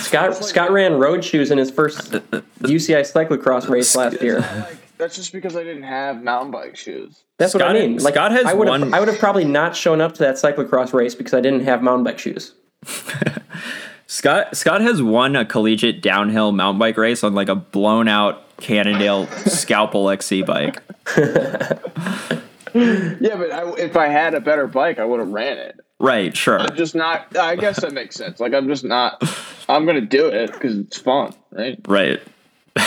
[0.00, 5.16] scott scott ran road shoes in his first uci cyclocross race last year Like, that's
[5.16, 7.24] just because I didn't have mountain bike shoes.
[7.38, 7.96] That's what I mean.
[7.98, 10.18] Like Scott has I would have, one- I would have probably not shown up to
[10.20, 12.54] that cyclocross race because I didn't have mountain bike shoes.
[14.06, 18.56] Scott Scott has won a collegiate downhill mountain bike race on like a blown out
[18.58, 20.82] Cannondale Scalpel XC bike.
[22.74, 25.78] Yeah, but I, if I had a better bike, I would have ran it.
[26.00, 26.58] Right, sure.
[26.58, 27.36] I'm just not.
[27.36, 28.40] I guess that makes sense.
[28.40, 29.22] Like I'm just not.
[29.68, 31.78] I'm gonna do it because it's fun, right?
[31.86, 32.20] Right.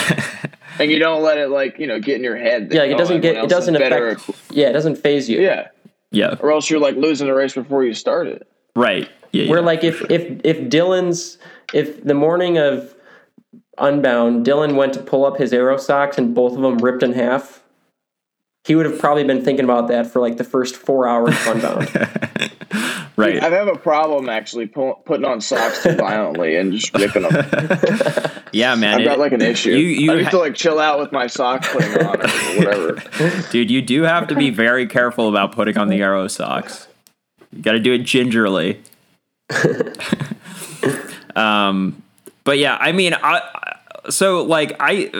[0.80, 2.68] And you don't let it like you know get in your head.
[2.68, 4.38] that, Yeah, like it oh, doesn't get it doesn't better affect.
[4.52, 5.40] Yeah, it doesn't phase you.
[5.40, 5.68] Yeah,
[6.12, 6.36] Yeah.
[6.38, 8.46] or else you're like losing the race before you start it.
[8.76, 9.08] Right.
[9.32, 9.48] Yeah.
[9.50, 9.66] Where yeah.
[9.66, 11.38] like if if if Dylan's
[11.74, 12.94] if the morning of
[13.78, 17.12] Unbound, Dylan went to pull up his aero socks and both of them ripped in
[17.12, 17.62] half.
[18.64, 21.46] He would have probably been thinking about that for like the first four hours of
[21.46, 21.88] Unbound.
[23.16, 23.42] right.
[23.42, 28.30] I have a problem actually pu- putting on socks too violently and just ripping them.
[28.52, 29.00] Yeah, man.
[29.00, 29.70] I've got it- like an issue.
[29.72, 32.28] You, you I need ha- to like chill out with my socks putting on or
[32.56, 33.42] whatever.
[33.50, 36.88] dude, you do have to be very careful about putting on the aero socks.
[37.52, 38.80] You got to do it gingerly.
[41.36, 42.02] um,
[42.44, 43.42] but yeah, I mean, I
[44.10, 45.10] so like I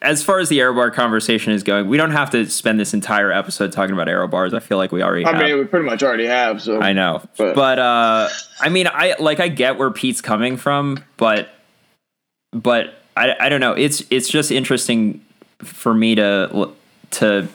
[0.00, 2.94] as far as the aero bar conversation is going, we don't have to spend this
[2.94, 4.54] entire episode talking about aero bars.
[4.54, 5.42] I feel like we already I have.
[5.42, 6.62] mean, we pretty much already have.
[6.62, 8.28] So I know, But- but uh,
[8.60, 11.50] I mean, I like I get where Pete's coming from, but
[12.52, 13.72] but I I don't know.
[13.72, 15.20] It's it's just interesting
[15.62, 16.70] for me to
[17.12, 17.48] to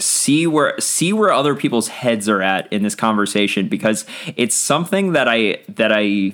[0.00, 5.12] see where see where other people's heads are at in this conversation because it's something
[5.12, 6.32] that I that I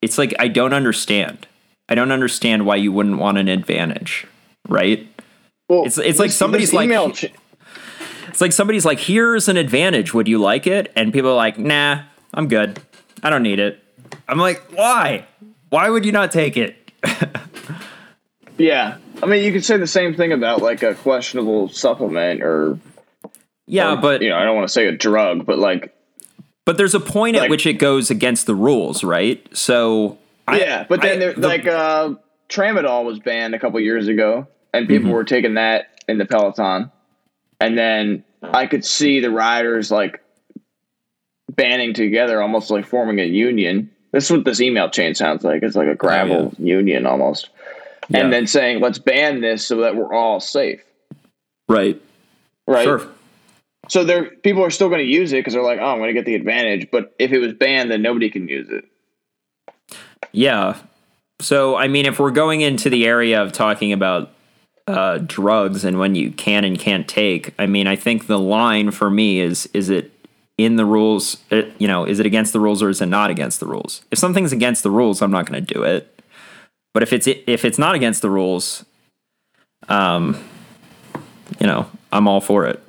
[0.00, 1.46] it's like I don't understand.
[1.88, 4.26] I don't understand why you wouldn't want an advantage,
[4.68, 5.06] right?
[5.68, 7.32] Well, It's- it's like somebody's like- ch-
[8.28, 10.14] It's like somebody's like, "Here's an advantage.
[10.14, 12.00] Would you like it?" And people are like, "Nah,
[12.32, 12.80] I'm good.
[13.22, 13.82] I don't need it."
[14.28, 15.26] I'm like, "Why?
[15.68, 16.90] Why would you not take it?"
[18.58, 18.96] yeah.
[19.22, 22.78] I mean, you could say the same thing about like a questionable supplement or,
[23.66, 25.94] Yeah, but you know, I don't want to say a drug, but like,
[26.64, 29.44] but there's a point at which it goes against the rules, right?
[29.56, 30.86] So I- yeah.
[30.88, 32.14] But then I- there, the- like uh,
[32.48, 35.14] tramadol was banned a couple years ago, and people Mm-hmm.
[35.14, 36.90] were taking that in the peloton,
[37.60, 40.20] and then I could see the riders like
[41.50, 43.90] banding together, almost like forming a union.
[44.12, 45.62] This is what this email chain sounds like.
[45.62, 47.50] It's like a gravel union almost,
[48.12, 48.20] Yeah.
[48.20, 50.82] and then saying, "Let's ban this so that we're all safe."
[51.68, 52.00] Right.
[52.66, 52.84] Right.
[52.84, 53.08] Sure.
[53.88, 56.08] So there, people are still going to use it because they're like, "Oh, I'm going
[56.08, 58.84] to get the advantage." But if it was banned, then nobody can use it.
[60.32, 60.76] Yeah.
[61.40, 64.30] So, I mean, if we're going into the area of talking about
[64.86, 68.90] uh, drugs and when you can and can't take, I mean, I think the line
[68.90, 70.12] for me is is it
[70.58, 71.38] in the rules?
[71.50, 74.02] uh you know, is it against the rules or is it not against the rules?
[74.10, 76.11] If something's against the rules, I'm not going to do it.
[76.94, 78.84] But if it's if it's not against the rules,
[79.88, 80.42] um,
[81.60, 82.82] you know, I'm all for it.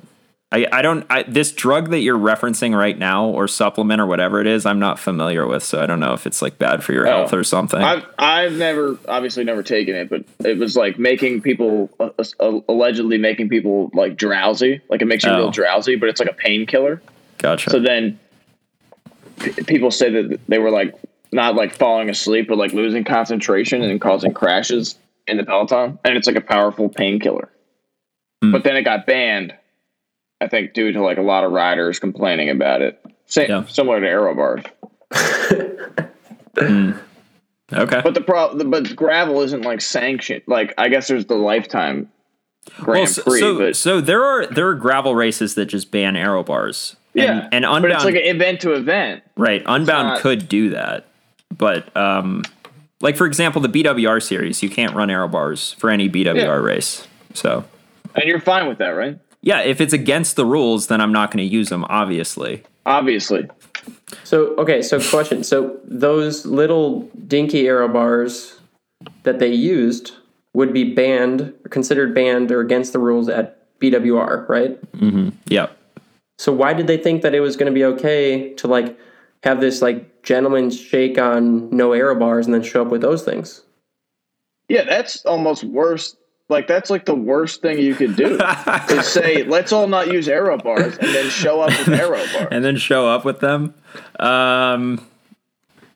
[0.52, 4.40] I, I don't I, this drug that you're referencing right now or supplement or whatever
[4.40, 6.92] it is I'm not familiar with so I don't know if it's like bad for
[6.92, 7.80] your health or something.
[7.82, 12.60] I've I've never obviously never taken it, but it was like making people uh, uh,
[12.68, 15.38] allegedly making people like drowsy, like it makes you Oh.
[15.38, 17.02] real drowsy, but it's like a painkiller.
[17.38, 17.70] gotcha.
[17.70, 18.20] So then
[19.40, 20.94] p- people say that they were like
[21.34, 26.16] not like falling asleep, but like losing concentration and causing crashes in the peloton, and
[26.16, 27.50] it's like a powerful painkiller.
[28.42, 28.52] Hmm.
[28.52, 29.54] But then it got banned,
[30.40, 33.04] I think, due to like a lot of riders complaining about it.
[33.26, 33.64] Same, Yeah.
[33.66, 34.64] similar to aero bars.
[37.72, 38.00] okay.
[38.02, 40.42] But the problem, but gravel isn't like sanctioned.
[40.46, 42.10] Like I guess there's the lifetime
[42.86, 46.16] well, so, Prix, so, but so there are there are gravel races that just ban
[46.16, 46.96] aero bars.
[47.14, 49.22] And, yeah, and but Unbound it's like an event to event.
[49.36, 51.06] right Unbound not- could do that,
[51.56, 52.42] but um,
[53.00, 56.54] like for example the BWR series you can't run aero bars for any BWR Yeah.
[56.54, 57.06] race.
[57.34, 57.64] So
[58.14, 59.18] And you're fine with that, right?
[59.42, 61.84] yeah, if it's against the rules, then I'm not going to use them.
[61.88, 62.62] Obviously.
[62.86, 63.48] Obviously.
[64.22, 65.44] So okay, so question.
[65.44, 68.58] So those little dinky aero bars
[69.24, 70.12] that they used
[70.54, 74.80] would be banned, considered banned or against the rules at BWR, right?
[74.92, 75.30] Mm-hmm.
[75.46, 75.66] Yeah.
[76.38, 78.96] So why did they think that it was going to be okay to like
[79.44, 83.22] have this like gentleman's shake on no aero bars and then show up with those
[83.22, 83.62] things?
[84.68, 86.16] Yeah, that's almost worse.
[86.48, 88.38] Like that's like the worst thing you could do
[88.90, 92.48] is say, let's all not use aero bars and then show up with aero bars.
[92.50, 93.74] And then show up with them.
[94.18, 95.06] Um,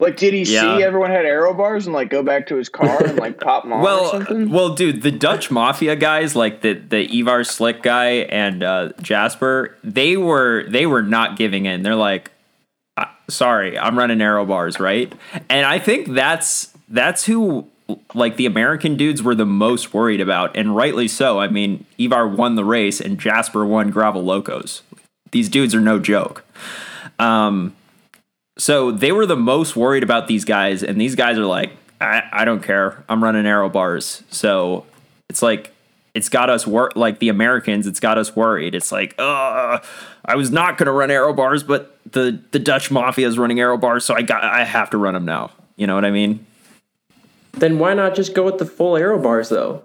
[0.00, 0.76] Like, did he Yeah.
[0.76, 3.64] see everyone had aero bars and like go back to his car and like pop
[3.64, 4.50] them on or well, something?
[4.50, 9.76] well, dude, the Dutch mafia guys, like the the Ivar Slik guy and uh, Jasper,
[9.82, 11.82] they were they were not giving in.
[11.82, 12.30] They're like, "Uh,
[13.28, 15.12] sorry, I'm running aero bars, right?
[15.48, 17.68] And I think that's that's who
[18.14, 21.40] like the American dudes were the most worried about, and rightly so.
[21.40, 24.82] I mean, Ivar won the race, and Jasper won Gravel Locos.
[25.30, 26.44] These dudes are no joke.
[27.18, 27.74] Um,
[28.56, 32.22] so they were the most worried about these guys, and these guys are like, I,
[32.32, 33.04] I don't care.
[33.08, 34.22] I'm running aero bars.
[34.30, 34.86] So
[35.28, 35.72] it's like
[36.14, 38.74] it's got us wor- like the Americans, it's got us worried.
[38.74, 39.78] It's like, uh,
[40.28, 43.78] I was not gonna run aero bars, but the the Dutch mafia is running aero
[43.78, 45.50] bars, so I got I have to run them now.
[45.76, 46.44] You know what I mean?
[47.52, 49.82] Then why not just go with the full aero bars though?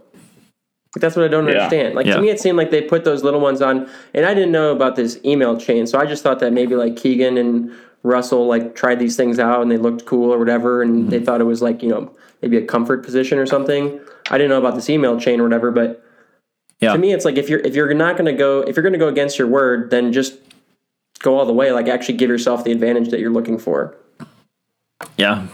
[0.95, 1.53] Like, that's what I don't Yeah.
[1.53, 1.95] understand.
[1.95, 2.15] Like Yeah.
[2.15, 4.73] to me, it seemed like they put those little ones on, and I didn't know
[4.73, 7.71] about this email chain, so I just thought that maybe like Keegan and
[8.03, 11.09] Russell like tried these things out and they looked cool or whatever, and mm-hmm.
[11.09, 13.97] they thought it was like you know maybe a comfort position or something.
[14.29, 16.03] I didn't know about this email chain or whatever, but
[16.83, 16.93] Yeah.
[16.93, 18.93] to me, it's like if you're if you're not going to go if you're going
[18.93, 20.35] to go against your word, then just
[21.19, 21.71] go all the way.
[21.71, 23.95] Like actually give yourself the advantage that you're looking for.
[25.17, 25.47] Yeah.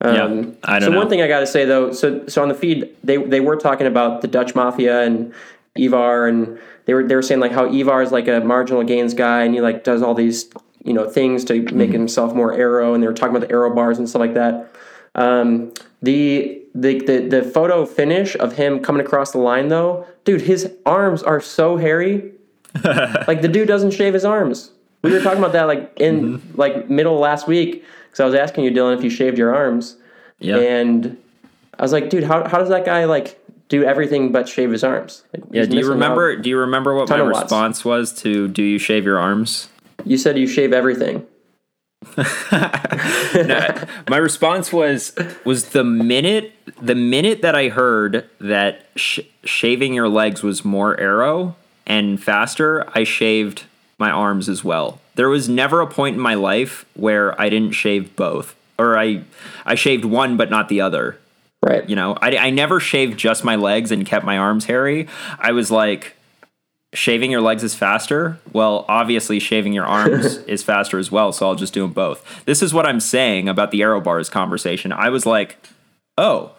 [0.00, 0.98] Um, Yeah, I don't so know.
[0.98, 3.56] one thing I got to say though, so so on the feed they they were
[3.56, 5.32] talking about the Dutch mafia and
[5.76, 9.14] Ivar, and they were they were saying like how Ivar is like a marginal gains
[9.14, 10.50] guy, and he like does all these
[10.84, 11.92] you know things to make Mm-hmm.
[11.92, 14.68] himself more aero, and they were talking about the aero bars and stuff like that.
[15.14, 20.42] Um, the the, the the photo finish of him coming across the line though, dude,
[20.42, 22.32] his arms are so hairy.
[22.84, 24.70] like the dude doesn't shave his arms.
[25.02, 26.58] We were talking about that like in Mm-hmm.
[26.60, 29.96] like middle last week because I was asking you, Dylan, if you shaved your arms.
[30.38, 30.56] Yeah.
[30.58, 31.16] And
[31.78, 34.84] I was like, dude, how, how does that guy like do everything but shave his
[34.84, 35.24] arms?
[35.34, 35.64] Like, yeah.
[35.66, 36.36] Do you remember?
[36.36, 37.44] Do you remember what my Ton of watts.
[37.44, 39.68] response was to "Do you shave your arms"?
[40.04, 41.26] You said you shave everything.
[44.08, 50.08] my response was was the minute the minute that I heard that sh- shaving your
[50.08, 53.64] legs was more aero and faster, I shaved
[53.98, 55.00] my arms as well.
[55.14, 59.24] There was never a point in my life where I didn't shave both, or I
[59.64, 61.18] I shaved one but not the other.
[61.62, 61.88] Right.
[61.88, 65.08] You know, I I never shaved just my legs and kept my arms hairy.
[65.38, 66.16] I was like.
[66.94, 68.38] Shaving your legs is faster.
[68.52, 71.32] Well, obviously, shaving your arms is faster as well.
[71.32, 72.44] So I'll just do them both.
[72.44, 74.92] This is what I'm saying about the aero bars conversation.
[74.92, 75.56] I was like,
[76.18, 76.52] oh,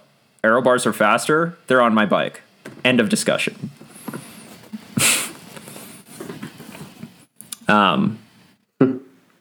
[0.44, 2.42] aero bars are faster, they're on my bike.
[2.84, 3.72] End of discussion.
[7.68, 8.20] um,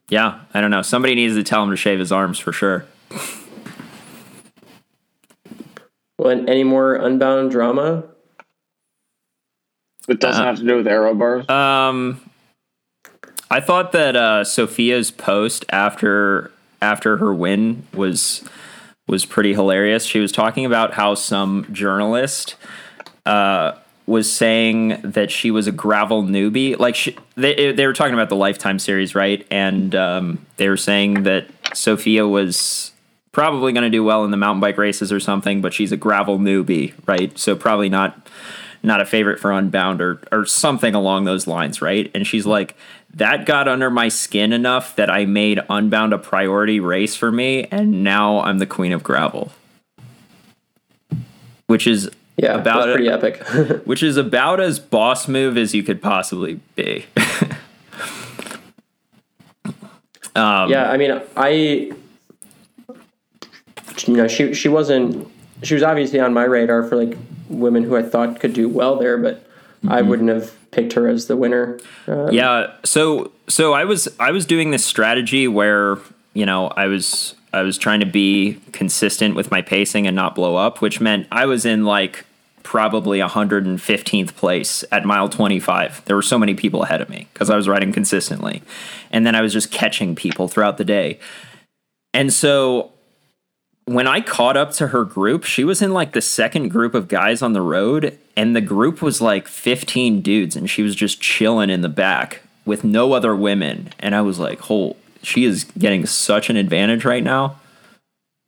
[0.09, 0.82] yeah, I don't know.
[0.82, 2.84] Somebody needs to tell him to shave his arms for sure.
[6.18, 8.05] Well, any more unbound drama?
[10.09, 11.48] It doesn't have to do with aero bars.
[11.48, 12.20] Um,
[13.50, 16.50] I thought that uh, Sofia's post after
[16.80, 18.42] after her win was
[19.07, 20.05] was pretty hilarious.
[20.05, 22.57] She was talking about how some journalist
[23.26, 23.72] uh,
[24.07, 26.78] was saying that she was a gravel newbie.
[26.78, 29.46] Like she, they they were talking about the Lifetime series, right?
[29.50, 32.92] And um, they were saying that Sofia was
[33.32, 35.96] probably going to do well in the mountain bike races or something, but she's a
[35.96, 37.38] gravel newbie, right?
[37.38, 38.28] So probably not
[38.82, 42.10] not a favorite for Unbound or or something along those lines, right?
[42.14, 42.76] And she's like,
[43.14, 47.64] that got under my skin enough that I made Unbound a priority race for me,
[47.70, 49.52] and now I'm the queen of gravel,
[51.66, 53.42] which is Yeah, about pretty it, epic.
[53.86, 57.04] which is about as boss move as you could possibly be.
[60.34, 61.92] Um, yeah, I mean, I, you
[64.08, 65.30] know, she she wasn't.
[65.62, 67.16] She was obviously on my radar for like
[67.48, 69.46] women who I thought could do well there, but
[69.88, 70.08] I Mm-hmm.
[70.08, 71.78] wouldn't have picked her as the winner.
[72.08, 75.98] Uh, yeah so so i was i was doing this strategy where
[76.34, 80.34] you know i was i was trying to be consistent with my pacing and not
[80.36, 82.24] blow up which meant i was in like
[82.62, 87.50] probably 115th place at mile 25 there were so many people ahead of me because
[87.50, 88.62] i was riding consistently
[89.10, 91.18] and then i was just catching people throughout the day
[92.14, 92.91] and so
[93.84, 97.08] when I caught up to her group, she was in like the second group of
[97.08, 101.20] guys on the road, and the group was like 15 dudes, and she was just
[101.20, 103.92] chilling in the back with no other women.
[103.98, 107.60] And I was like, "Oh, she is getting such an advantage right now."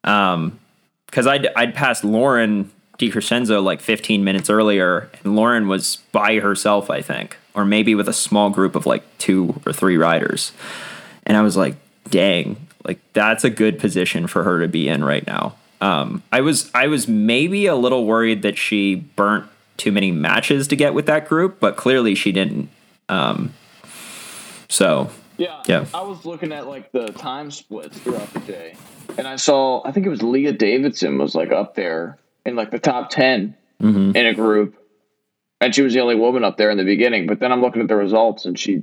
[0.04, 0.58] Um,
[1.06, 6.90] because I'd I'd passed Lauren DiCrescenzo like 15 minutes earlier, and Lauren was by herself,
[6.90, 10.52] I think, or maybe with a small group of like two or three riders.
[11.26, 11.76] And I was like,
[12.10, 15.56] dang, like that's a good position for her to be in right now.
[15.80, 20.68] Um, I was I was maybe a little worried that she burnt too many matches
[20.68, 22.68] to get with that group, but clearly she didn't.
[23.08, 23.52] Um,
[24.68, 25.84] so Yeah, Yeah.
[25.92, 28.76] I was looking at like the time splits throughout the day,
[29.18, 32.70] and I saw I think it was Lea Davidson was like up there in like
[32.70, 34.16] the top 10 Mm-hmm.
[34.16, 34.76] in a group,
[35.60, 37.26] and she was the only woman up there in the beginning.
[37.26, 38.82] But then I'm looking at the results, and she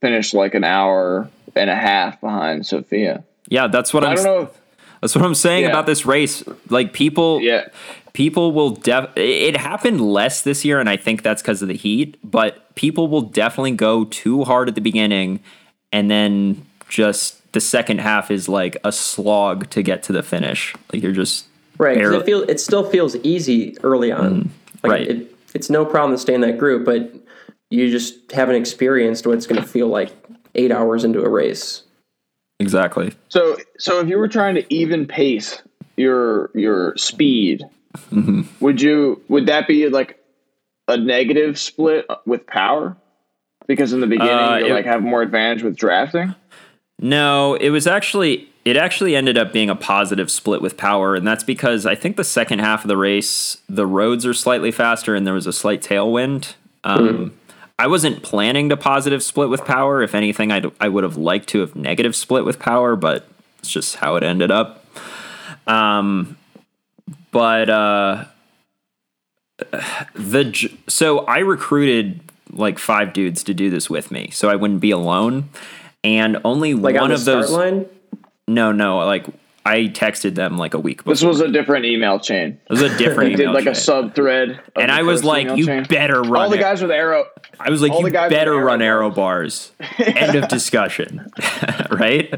[0.00, 3.24] finished like an hour and a half behind Sofia.
[3.52, 4.16] Yeah, that's what I I'm.
[4.16, 4.40] don't know.
[4.42, 4.50] If,
[5.00, 5.70] That's what I'm saying Yeah.
[5.70, 6.44] about this race.
[6.70, 7.68] Like people, yeah,
[8.12, 11.74] people will def it happened less this year and i think that's because of the
[11.86, 15.40] heat but people will definitely go too hard at the beginning
[15.92, 20.74] and then just the second half is like a slog to get to the finish
[20.92, 21.46] like you're just
[21.78, 21.96] right.
[21.96, 24.50] 'cause barely- it feel it still feels easy early on.
[24.82, 25.08] Like Mm, right.
[25.08, 27.10] It, it's no problem to stay in that group, but
[27.70, 30.10] you just haven't experienced what it's going to feel like
[30.54, 31.82] eight hours into a race.
[32.62, 35.60] Exactly So so if you were trying to even pace
[35.96, 37.62] your your speed,
[38.10, 38.42] Mm-hmm.
[38.60, 40.18] would you would that be like
[40.88, 42.96] a negative split with power?
[43.66, 46.34] Because in the beginning Uh, you like have more advantage with drafting.
[46.98, 51.26] no it was actually it actually ended up being a positive split with power and
[51.26, 55.14] that's because i think the second half of the race the roads are slightly faster
[55.14, 56.54] and there was a slight tailwind
[56.84, 57.32] um,
[57.78, 60.02] i wasn't planning to positive split with power.
[60.02, 63.70] If anything I'd, i would have liked to have negative split with power but it's
[63.70, 64.84] just how it ended up.
[65.66, 66.36] Um,
[67.30, 68.24] but uh,
[70.14, 72.20] the so i recruited
[72.50, 75.48] like five dudes to do this with me so i wouldn't be alone.
[76.04, 77.86] And only Like one on of start those line.
[78.48, 79.24] no, no, like
[79.64, 81.12] I texted them like a week before.
[81.12, 82.58] This was a different email chain.
[82.68, 86.20] It was a different did like a sub thread, and I was like, "You better
[86.22, 87.26] run All the it." guys with aero.
[87.60, 91.30] I was like, "You better aero run aero bars." End of discussion,
[91.90, 92.32] right?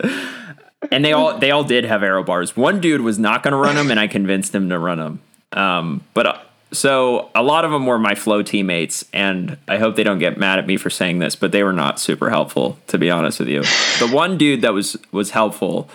[0.93, 2.57] And they all they all did have aero bars.
[2.57, 5.21] One dude was not going to run them, and I convinced him to run them.
[5.53, 6.39] Um, but uh,
[6.73, 10.37] so a lot of them were my flow teammates, and I hope they don't get
[10.37, 13.39] mad at me for saying this, but they were not super helpful, to be honest
[13.39, 13.63] with you.
[13.99, 15.89] The one dude that was was helpful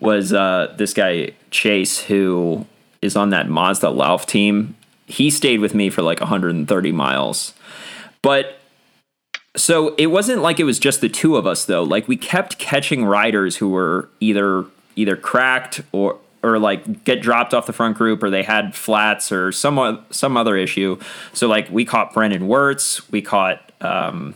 [0.00, 2.66] was uh, this guy Chase, who
[3.02, 4.76] is on that Mazda Lauf team.
[5.06, 7.54] He stayed with me for like 130 miles,
[8.22, 8.60] but
[9.56, 11.82] so it wasn't like it was just the two of us though.
[11.82, 14.64] Like we kept catching riders who were either
[14.96, 19.32] either cracked or or like get dropped off the front group or they had flats
[19.32, 20.98] or some some other issue.
[21.32, 24.34] So like we caught Brennan Wertz, we caught um,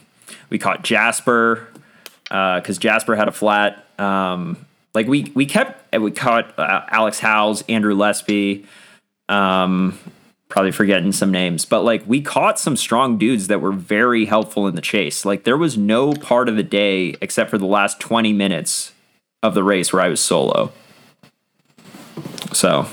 [0.50, 1.68] we caught Jasper
[2.24, 3.84] because Jasper had a flat.
[3.98, 8.64] Um, like we we kept we caught uh, Alex Howes, Andrew Lesby.
[9.28, 9.98] Um,
[10.48, 14.68] probably forgetting some names, but like we caught some strong dudes that were very helpful
[14.68, 15.24] in the chase.
[15.24, 18.92] Like there was no part of the day except for the last 20 minutes
[19.42, 20.72] of the race where I was solo.
[22.52, 22.86] So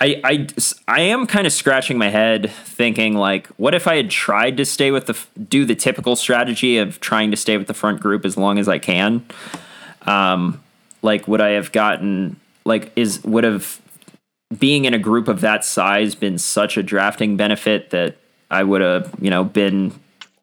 [0.00, 0.46] I, I,
[0.88, 4.64] I am kind of scratching my head thinking like what if I had tried to
[4.64, 8.24] stay with the do the typical strategy of trying to stay with the front group
[8.24, 9.26] as long as I can
[10.06, 10.62] um
[11.02, 13.80] like would I have gotten like is would have
[14.58, 18.16] being in a group of that size been such a drafting benefit that
[18.50, 19.92] I would have, you know, been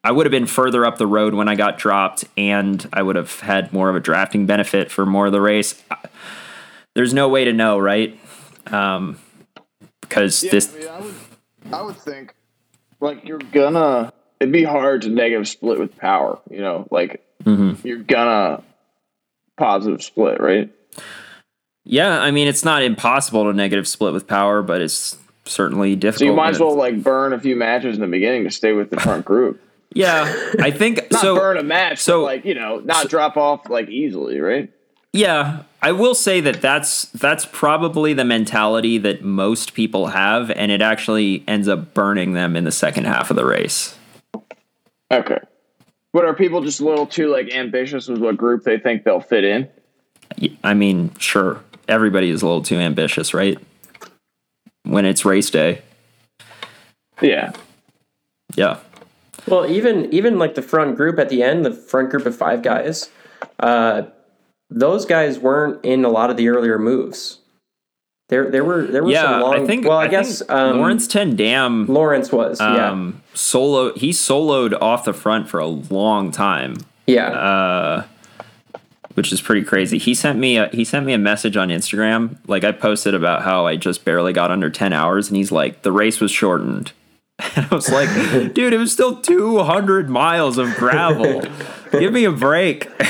[0.04, 3.16] I would have been further up the road when I got dropped and I would
[3.16, 5.80] have had more of a drafting benefit for more of the race.
[6.94, 8.18] There's no way to know, right?
[8.66, 9.18] Um
[10.00, 11.14] because Yeah, this I, mean, I would,
[11.72, 12.34] I would think
[13.00, 14.12] like you're gonna.
[14.40, 16.38] It'd be hard to negative split with power.
[16.50, 17.84] You know, like Mm-hmm.
[17.86, 18.62] you're gonna
[19.62, 20.68] positive split, right?
[21.84, 26.18] Yeah, I mean it's not impossible to negative split with power, but it's certainly difficult.
[26.20, 28.72] So you might as well like burn a few matches in the beginning to stay
[28.72, 29.60] with the front group.
[29.94, 31.36] Yeah, I think Not so.
[31.36, 34.68] burn a match, so- so like you know, not drop off like easily, right?
[35.14, 40.72] Yeah, I will say that that's that's probably the mentality that most people have, and
[40.72, 43.94] it actually ends up burning them in the second half of the race.
[45.10, 45.38] Okay.
[46.12, 49.20] But are people just a little too like ambitious with what group they think they'll
[49.20, 49.68] fit in?
[50.62, 53.58] I mean, sure, everybody is a little too ambitious, right?
[54.84, 55.82] When it's race day,
[57.20, 57.52] Yeah.
[58.56, 58.78] yeah,
[59.46, 62.62] Well, even even like the front group at the end, the front group of five
[62.62, 63.10] guys,
[63.60, 64.02] uh,
[64.70, 67.38] those guys weren't in a lot of the earlier moves.
[68.32, 69.24] There, there were there were yeah.
[69.24, 69.62] some long.
[69.62, 69.84] I think.
[69.84, 72.62] Well, I, I guess um, Laurens Ten Dam Laurens was.
[72.62, 73.92] um, solo.
[73.92, 76.78] He soloed off the front for a long time.
[77.06, 77.38] yeah, yeah.
[77.38, 78.04] uh,
[79.12, 79.98] which is pretty crazy.
[79.98, 82.38] He sent me a, he sent me a message on Instagram.
[82.46, 85.82] Like I posted about how I just barely got under 10 hours and he's like
[85.82, 86.92] the race was shortened.
[87.56, 88.08] And I was like,
[88.54, 91.42] dude, it was still 200 miles of gravel.
[91.92, 92.88] Give me a break.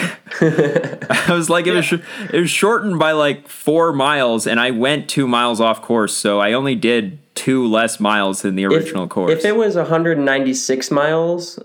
[0.41, 1.95] I was like, it was sh-
[2.33, 6.41] it was shortened by like four miles, and I went two miles off course, so
[6.41, 9.33] I only did two less miles than the if, original course.
[9.33, 11.59] if it was 196 miles,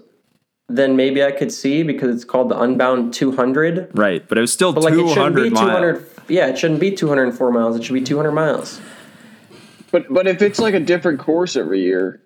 [0.69, 3.97] then maybe I could see because it's called the Unbound 200.
[3.97, 6.03] right, but it was still But like it shouldn't 200 miles.
[6.27, 7.77] Yeah, it shouldn't be 204 miles.
[7.77, 8.79] It should be 200 miles.
[9.91, 12.21] But but if it's like a different course every year,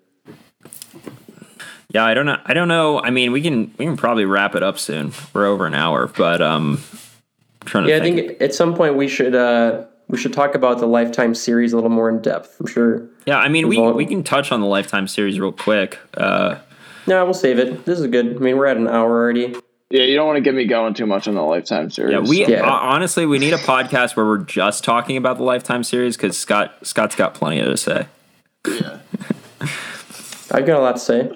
[1.94, 2.38] Yeah, I don't know.
[2.44, 3.00] I don't know.
[3.02, 5.12] I mean, we can we can probably wrap it up soon.
[5.34, 6.82] We're over an hour, but um,
[7.62, 8.16] I'm trying to Yeah, I think.
[8.16, 11.76] think at some point we should uh we should talk about the Lifetime series a
[11.76, 12.56] little more in depth.
[12.60, 13.02] I'm sure.
[13.26, 15.98] yeah, I mean, we Well- we can touch on the Lifetime series real quick.
[16.16, 16.56] Uh,
[17.06, 17.84] No, we'll save it.
[17.84, 18.36] This is good.
[18.36, 19.54] I mean, we're at an hour already.
[19.90, 22.12] yeah, you don't want to get me going too much on the lifetime series.
[22.12, 22.66] yeah, we Yeah.
[22.66, 26.38] uh, honestly we need a podcast where we're just talking about the Lifetime series because
[26.38, 28.06] Scott Scott's got plenty to say.
[28.66, 28.98] Yeah,
[30.50, 31.30] I've got a lot to say.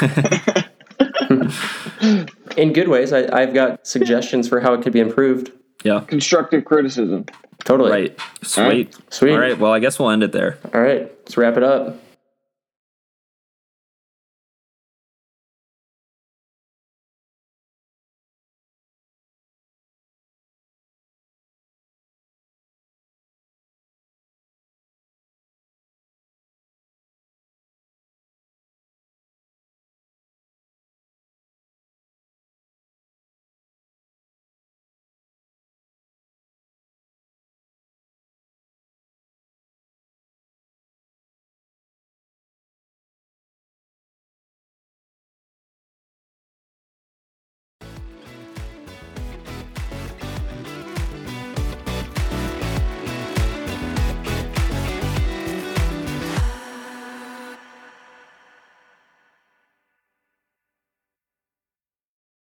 [2.56, 3.12] in good ways.
[3.12, 5.52] I, I've got suggestions for how it could be improved.
[5.84, 7.26] Yeah, constructive criticism.
[7.64, 7.90] Totally.
[7.90, 8.20] right.
[8.42, 8.96] Sweet.
[9.10, 9.32] Sweet.
[9.32, 9.58] All right.
[9.58, 10.58] Well, I guess we'll end it there.
[10.72, 11.10] All right.
[11.20, 11.96] Let's wrap it up.